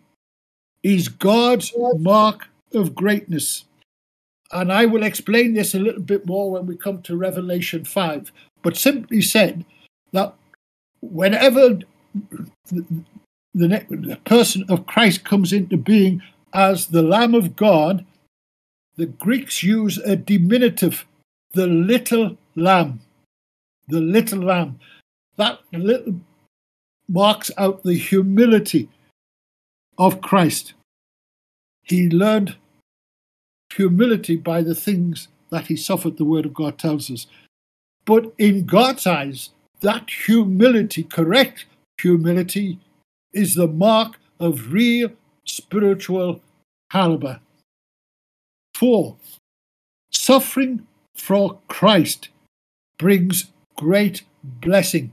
is 0.82 1.10
God's 1.10 1.72
mark 2.00 2.48
of 2.74 2.96
greatness. 2.96 3.66
And 4.52 4.74
I 4.74 4.88
will 4.88 5.04
explain 5.04 5.54
this 5.54 5.76
a 5.76 5.80
little 5.80 6.02
bit 6.02 6.26
more 6.26 6.50
when 6.50 6.66
we 6.66 6.76
come 6.76 7.04
to 7.04 7.16
Revelation 7.16 7.86
5. 7.86 8.32
But 8.64 8.78
simply 8.78 9.22
said, 9.22 9.64
that 10.12 10.34
whenever 11.02 11.82
the, 12.72 12.86
the, 13.54 13.86
the 13.92 14.20
person 14.26 14.66
of 14.70 14.88
Christ 14.88 15.24
comes 15.24 15.54
into 15.54 15.78
being 15.78 16.24
as 16.52 16.88
the 16.88 17.04
Lamb 17.04 17.36
of 17.36 17.56
God, 17.56 18.08
the 18.96 19.06
Greeks 19.06 19.62
use 19.62 20.00
a 20.00 20.16
diminutive, 20.16 21.06
the 21.52 21.68
little 21.68 22.40
lamb. 22.56 23.02
The 23.88 24.02
little 24.02 24.40
lamb. 24.40 24.80
That 25.38 25.60
little 25.72 26.16
marks 27.14 27.52
out 27.60 27.84
the 27.84 27.94
humility 27.94 28.90
of 30.00 30.20
Christ. 30.20 30.74
He 31.84 32.10
learned 32.10 32.56
humility 33.72 34.36
by 34.36 34.64
the 34.64 34.74
things 34.74 35.28
that 35.52 35.68
he 35.68 35.76
suffered, 35.76 36.18
the 36.18 36.26
Word 36.26 36.48
of 36.48 36.56
God 36.56 36.80
tells 36.80 37.12
us. 37.12 37.28
But 38.06 38.34
in 38.40 38.66
God's 38.66 39.06
eyes, 39.06 39.52
that 39.82 40.10
humility, 40.10 41.04
correct 41.04 41.66
humility, 42.02 42.80
is 43.32 43.54
the 43.54 43.68
mark 43.68 44.18
of 44.40 44.74
real 44.74 45.12
spiritual 45.46 46.42
caliber. 46.92 47.40
Four, 48.74 49.18
suffering 50.12 50.88
for 51.16 51.60
Christ 51.68 52.30
brings 52.98 53.52
great 53.78 54.24
blessing. 54.44 55.12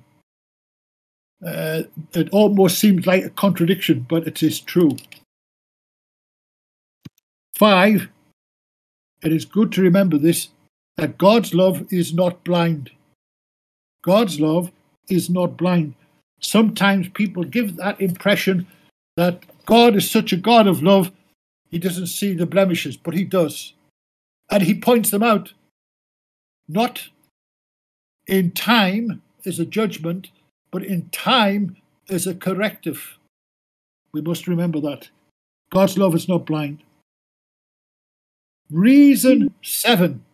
Uh, 1.45 1.83
it 2.13 2.29
almost 2.31 2.79
seems 2.79 3.07
like 3.07 3.25
a 3.25 3.31
contradiction, 3.31 4.07
but 4.09 4.27
it 4.27 4.43
is 4.43 4.61
true. 4.61 4.97
Five, 7.57 8.09
it 9.23 9.33
is 9.33 9.45
good 9.45 9.73
to 9.73 9.83
remember 9.83 10.19
this 10.19 10.49
that 10.97 11.17
God's 11.17 11.55
love 11.55 11.87
is 11.91 12.13
not 12.13 12.45
blind. 12.45 12.91
God's 14.03 14.39
love 14.39 14.71
is 15.09 15.31
not 15.31 15.57
blind. 15.57 15.95
Sometimes 16.41 17.09
people 17.09 17.45
give 17.45 17.77
that 17.77 18.01
impression 18.01 18.67
that 19.17 19.45
God 19.67 19.97
is 19.97 20.11
such 20.11 20.33
a 20.33 20.37
God 20.37 20.67
of 20.67 20.83
love, 20.83 21.13
he 21.71 21.79
doesn't 21.79 22.09
see 22.09 22.35
the 22.35 22.47
blemishes, 22.47 22.97
but 22.97 23.15
he 23.15 23.25
does. 23.25 23.75
And 24.51 24.63
he 24.63 24.75
points 24.75 25.11
them 25.11 25.23
out, 25.23 25.53
not 26.69 27.09
in 28.27 28.51
time 28.51 29.23
as 29.47 29.59
a 29.59 29.65
judgment, 29.65 30.31
but 30.71 30.85
in 30.85 31.09
time 31.11 31.77
as 32.09 32.27
a 32.27 32.35
corrective. 32.35 33.19
We 34.13 34.21
must 34.21 34.47
remember 34.47 34.81
that. 34.81 35.09
God's 35.71 35.97
love 35.97 36.15
is 36.15 36.29
not 36.29 36.47
blind. 36.47 36.83
Reason 38.71 39.55
seven. 39.63 40.25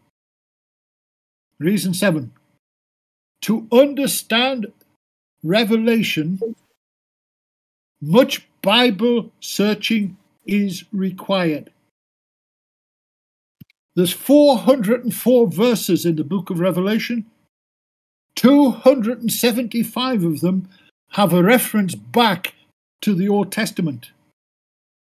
Reason 1.59 1.95
seven. 1.95 2.33
To 3.43 3.67
understand 3.71 4.73
Revelation, 5.43 6.41
much 8.01 8.47
Bible 8.63 9.31
searching 9.41 10.17
is 10.47 10.85
required. 10.93 11.71
There's 13.95 14.13
404 14.13 15.47
verses 15.49 16.05
in 16.05 16.17
the 16.17 16.25
book 16.25 16.51
of 16.51 16.61
Revelation. 16.61 17.25
275 18.37 20.25
of 20.25 20.41
them 20.41 20.69
have 21.13 21.33
a 21.33 21.43
reference 21.43 21.95
back 21.95 22.55
to 23.01 23.15
the 23.15 23.29
Old 23.29 23.51
Testament. 23.51 24.11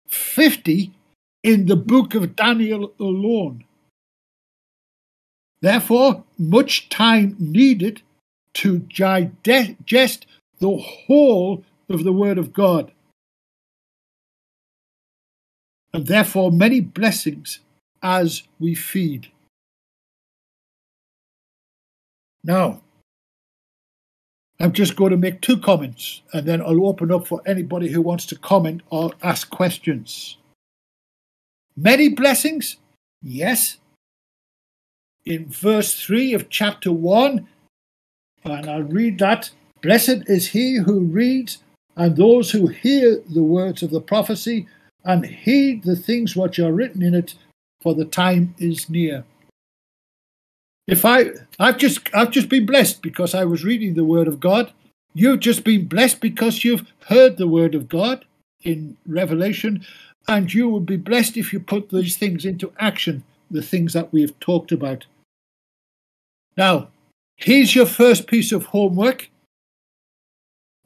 50 0.08 0.92
in 1.42 1.66
the 1.66 1.76
book 1.76 2.14
of 2.14 2.34
Daniel 2.36 2.92
alone. 2.98 3.64
Therefore, 5.62 6.24
much 6.38 6.88
time 6.88 7.36
needed 7.38 8.02
to 8.54 8.78
digest 8.78 10.26
the 10.58 10.76
whole 10.76 11.64
of 11.88 12.04
the 12.04 12.12
Word 12.12 12.38
of 12.38 12.52
God. 12.52 12.92
And 15.92 16.06
therefore, 16.06 16.50
many 16.50 16.80
blessings 16.80 17.60
as 18.02 18.44
we 18.58 18.74
feed. 18.74 19.28
Now, 22.42 22.80
I'm 24.60 24.72
just 24.72 24.94
going 24.94 25.10
to 25.10 25.16
make 25.16 25.40
two 25.40 25.56
comments 25.56 26.20
and 26.34 26.46
then 26.46 26.60
I'll 26.60 26.86
open 26.86 27.10
up 27.10 27.26
for 27.26 27.40
anybody 27.46 27.88
who 27.88 28.02
wants 28.02 28.26
to 28.26 28.36
comment 28.36 28.82
or 28.90 29.12
ask 29.22 29.48
questions. 29.48 30.36
Many 31.74 32.10
blessings? 32.10 32.76
Yes. 33.22 33.78
In 35.24 35.48
verse 35.48 35.94
3 35.98 36.34
of 36.34 36.50
chapter 36.50 36.92
1, 36.92 37.48
and 38.44 38.70
I'll 38.70 38.82
read 38.82 39.18
that 39.18 39.50
Blessed 39.82 40.24
is 40.28 40.48
he 40.48 40.76
who 40.76 41.00
reads, 41.00 41.62
and 41.96 42.16
those 42.16 42.50
who 42.50 42.66
hear 42.66 43.22
the 43.28 43.42
words 43.42 43.82
of 43.82 43.90
the 43.90 44.00
prophecy, 44.00 44.66
and 45.04 45.24
heed 45.24 45.84
the 45.84 45.96
things 45.96 46.36
which 46.36 46.58
are 46.58 46.72
written 46.72 47.02
in 47.02 47.14
it, 47.14 47.34
for 47.80 47.94
the 47.94 48.04
time 48.04 48.54
is 48.58 48.90
near. 48.90 49.24
If 50.90 51.04
I 51.04 51.30
I've 51.58 51.78
just 51.78 52.10
I've 52.14 52.30
just 52.32 52.48
been 52.48 52.66
blessed 52.66 53.00
because 53.00 53.34
I 53.34 53.44
was 53.44 53.64
reading 53.64 53.94
the 53.94 54.04
word 54.04 54.28
of 54.28 54.40
God. 54.40 54.72
You've 55.14 55.40
just 55.40 55.64
been 55.64 55.86
blessed 55.86 56.20
because 56.20 56.64
you've 56.64 56.92
heard 57.06 57.36
the 57.36 57.48
word 57.48 57.74
of 57.74 57.88
God 57.88 58.24
in 58.62 58.96
Revelation, 59.06 59.84
and 60.28 60.52
you 60.52 60.68
will 60.68 60.80
be 60.80 60.96
blessed 60.96 61.36
if 61.36 61.52
you 61.52 61.60
put 61.60 61.90
these 61.90 62.16
things 62.16 62.44
into 62.44 62.72
action 62.78 63.24
the 63.50 63.62
things 63.62 63.92
that 63.92 64.12
we've 64.12 64.38
talked 64.38 64.72
about. 64.72 65.06
Now, 66.56 66.88
here's 67.36 67.74
your 67.74 67.86
first 67.86 68.26
piece 68.26 68.52
of 68.52 68.66
homework. 68.66 69.30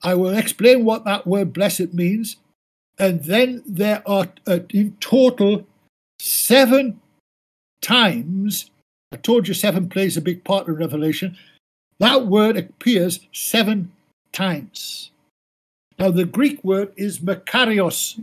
I 0.03 0.15
will 0.15 0.35
explain 0.37 0.85
what 0.85 1.05
that 1.05 1.27
word 1.27 1.53
blessed 1.53 1.93
means. 1.95 2.37
And 2.99 3.25
then 3.25 3.63
there 3.67 4.03
are 4.07 4.29
uh, 4.47 4.61
in 4.71 4.97
total 5.01 5.67
seven 6.19 7.01
times, 7.81 8.71
I 9.15 9.17
told 9.17 9.47
you 9.47 9.55
seven 9.55 9.89
plays 9.89 10.17
a 10.17 10.21
big 10.21 10.43
part 10.43 10.67
in 10.67 10.75
Revelation, 10.75 11.39
that 12.01 12.27
word 12.27 12.57
appears 12.57 13.21
seven 13.33 13.93
times. 14.33 15.13
Now, 16.01 16.11
the 16.11 16.25
Greek 16.25 16.65
word 16.65 16.93
is 16.97 17.21
makarios. 17.21 18.21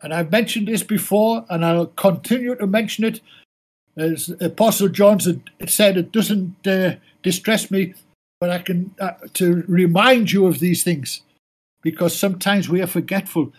And 0.00 0.14
I've 0.14 0.30
mentioned 0.30 0.68
this 0.68 0.84
before, 0.84 1.44
and 1.50 1.64
I'll 1.64 1.86
continue 1.86 2.54
to 2.54 2.68
mention 2.68 3.02
it. 3.02 3.20
As 3.96 4.28
Apostle 4.40 4.90
John 4.90 5.18
said, 5.18 5.96
it 5.96 6.12
doesn't 6.12 6.64
uh, 6.64 6.94
distress 7.24 7.68
me, 7.68 7.94
but 8.38 8.50
I 8.50 8.60
can 8.60 8.94
uh, 9.00 9.14
to 9.34 9.64
remind 9.66 10.30
you 10.30 10.46
of 10.46 10.60
these 10.60 10.84
things 10.84 11.22
because 11.82 12.16
sometimes 12.16 12.68
we 12.68 12.80
are 12.80 12.86
forgetful. 12.86 13.52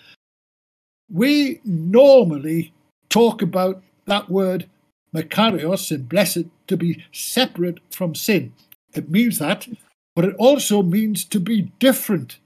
We 1.12 1.60
normally 1.66 2.72
talk 3.10 3.42
about 3.42 3.84
that 4.06 4.30
word 4.30 4.70
makarios 5.14 5.92
and 5.92 6.08
blessed 6.08 6.46
to 6.68 6.78
be 6.78 7.04
separate 7.12 7.80
from 7.90 8.16
sin. 8.16 8.54
It 8.94 9.10
means 9.10 9.40
that, 9.40 9.68
but 10.16 10.26
it 10.26 10.36
also 10.38 10.82
means 10.82 11.26
to 11.26 11.40
be 11.40 11.72
different. 11.80 12.38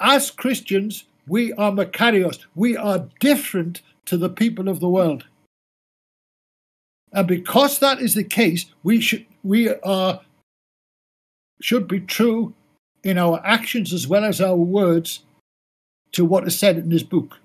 As 0.00 0.30
Christians, 0.30 1.04
we 1.26 1.52
are 1.52 1.70
makarios. 1.70 2.38
We 2.54 2.76
are 2.76 3.08
different 3.20 3.82
to 4.06 4.16
the 4.16 4.30
people 4.30 4.68
of 4.68 4.80
the 4.80 4.88
world. 4.88 5.24
And 7.12 7.26
because 7.26 7.78
that 7.78 8.00
is 8.00 8.14
the 8.14 8.24
case, 8.24 8.66
we 8.82 9.00
should 9.00 9.26
we 9.42 9.68
are 9.68 10.20
should 11.60 11.88
be 11.88 12.00
true 12.00 12.54
in 13.02 13.18
our 13.18 13.40
actions 13.44 13.92
as 13.92 14.06
well 14.06 14.24
as 14.24 14.40
our 14.40 14.56
words 14.56 15.20
to 16.12 16.24
what 16.24 16.46
is 16.46 16.58
said 16.58 16.76
in 16.78 16.88
this 16.88 17.02
book. 17.02 17.38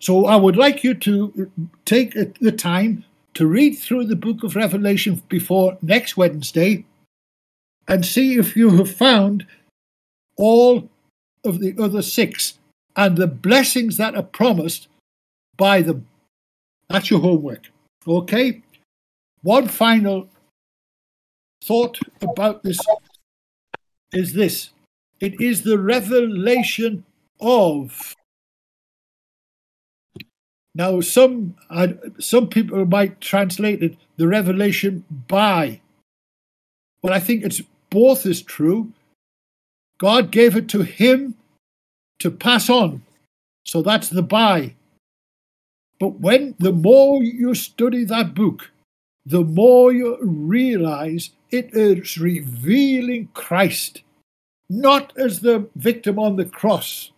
So 0.00 0.26
I 0.26 0.36
would 0.36 0.56
like 0.56 0.84
you 0.84 0.94
to 0.94 1.50
take 1.84 2.14
the 2.40 2.52
time 2.52 3.04
to 3.34 3.46
read 3.46 3.74
through 3.74 4.06
the 4.06 4.16
book 4.16 4.42
of 4.42 4.56
Revelation 4.56 5.22
before 5.28 5.78
next 5.82 6.16
Wednesday 6.16 6.84
and 7.86 8.04
see 8.04 8.38
if 8.38 8.56
you 8.56 8.76
have 8.76 8.90
found 8.90 9.46
all 10.36 10.88
of 11.44 11.60
the 11.60 11.74
other 11.78 12.02
six 12.02 12.58
and 12.96 13.16
the 13.16 13.26
blessings 13.26 13.96
that 13.96 14.14
are 14.14 14.22
promised 14.22 14.88
by 15.56 15.82
them. 15.82 16.06
That's 16.88 17.10
your 17.10 17.20
homework. 17.20 17.70
Okay? 18.06 18.62
One 19.42 19.68
final 19.68 20.28
thought 21.62 21.98
about 22.20 22.62
this 22.62 22.78
is 24.12 24.32
this 24.32 24.70
it 25.20 25.40
is 25.40 25.62
the 25.62 25.78
revelation 25.78 27.04
of. 27.40 28.14
Now, 30.78 31.00
some 31.00 31.56
uh, 31.68 31.88
some 32.20 32.46
people 32.46 32.86
might 32.86 33.20
translate 33.20 33.82
it 33.82 33.96
the 34.16 34.28
revelation 34.28 35.04
by. 35.26 35.80
But 37.02 37.12
I 37.12 37.20
think 37.20 37.44
it's 37.44 37.62
both 37.90 38.24
is 38.24 38.42
true. 38.42 38.92
God 39.98 40.30
gave 40.30 40.56
it 40.56 40.68
to 40.70 40.82
him 40.82 41.34
to 42.20 42.30
pass 42.30 42.70
on. 42.70 43.02
So 43.64 43.82
that's 43.82 44.08
the 44.08 44.22
by. 44.22 44.74
But 45.98 46.20
when 46.20 46.54
the 46.58 46.72
more 46.72 47.22
you 47.22 47.54
study 47.54 48.04
that 48.04 48.34
book, 48.34 48.70
the 49.26 49.42
more 49.42 49.92
you 49.92 50.16
realize 50.22 51.30
it 51.50 51.74
is 51.74 52.18
revealing 52.18 53.28
Christ 53.34 54.02
not 54.70 55.16
as 55.16 55.40
the 55.40 55.68
victim 55.76 56.18
on 56.18 56.36
the 56.36 56.44
cross, 56.44 57.10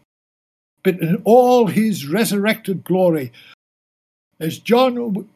but 0.83 1.01
in 1.01 1.21
all 1.25 1.67
his 1.67 2.07
resurrected 2.07 2.85
glory. 2.85 3.33
As 4.39 4.59
John 4.59 5.29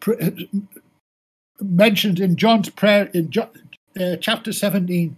mentioned 1.61 2.20
in 2.20 2.36
John's 2.36 2.70
prayer 2.70 3.11
in 3.12 3.30
uh, 4.01 4.16
chapter 4.16 4.53
17, 4.53 5.16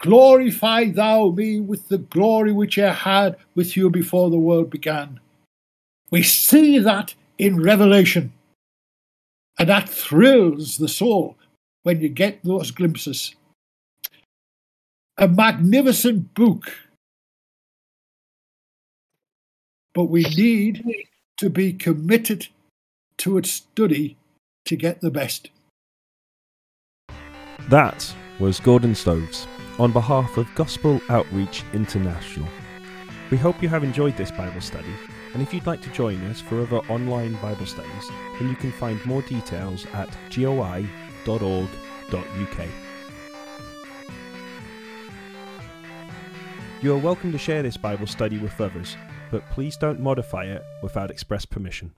glorify 0.00 0.90
thou 0.90 1.30
me 1.30 1.60
with 1.60 1.88
the 1.88 1.98
glory 1.98 2.52
which 2.52 2.78
I 2.78 2.92
had 2.92 3.36
with 3.54 3.76
you 3.76 3.90
before 3.90 4.30
the 4.30 4.38
world 4.38 4.70
began. 4.70 5.20
We 6.10 6.22
see 6.22 6.78
that 6.78 7.14
in 7.38 7.62
Revelation, 7.62 8.32
and 9.58 9.68
that 9.68 9.88
thrills 9.88 10.76
the 10.76 10.88
soul 10.88 11.36
when 11.82 12.00
you 12.00 12.08
get 12.08 12.44
those 12.44 12.70
glimpses 12.70 13.34
a 15.16 15.28
magnificent 15.28 16.34
book. 16.34 16.72
But 19.94 20.04
we 20.04 20.24
need 20.24 20.84
to 21.38 21.48
be 21.48 21.72
committed 21.72 22.48
to 23.18 23.38
its 23.38 23.52
study 23.52 24.16
to 24.64 24.76
get 24.76 25.00
the 25.00 25.10
best. 25.10 25.50
That 27.68 28.14
was 28.38 28.60
Gordon 28.60 28.94
Stoves 28.94 29.46
on 29.78 29.92
behalf 29.92 30.36
of 30.36 30.52
Gospel 30.54 31.00
Outreach 31.08 31.62
International. 31.72 32.48
We 33.30 33.38
hope 33.38 33.62
you 33.62 33.68
have 33.68 33.84
enjoyed 33.84 34.16
this 34.16 34.30
Bible 34.30 34.60
study, 34.60 34.92
and 35.32 35.42
if 35.42 35.54
you'd 35.54 35.66
like 35.66 35.80
to 35.82 35.90
join 35.90 36.22
us 36.26 36.40
for 36.40 36.60
other 36.60 36.78
online 36.90 37.34
Bible 37.40 37.66
studies, 37.66 38.10
then 38.38 38.48
you 38.48 38.56
can 38.56 38.72
find 38.72 39.04
more 39.06 39.22
details 39.22 39.86
at 39.94 40.08
goi.org.uk. 40.30 40.88
You 46.82 46.92
are 46.92 46.98
welcome 46.98 47.32
to 47.32 47.38
share 47.38 47.62
this 47.62 47.76
Bible 47.78 48.06
study 48.06 48.38
with 48.38 48.60
others, 48.60 48.96
but 49.30 49.48
please 49.50 49.76
don't 49.76 50.00
modify 50.00 50.44
it 50.44 50.64
without 50.82 51.10
express 51.10 51.44
permission. 51.44 51.92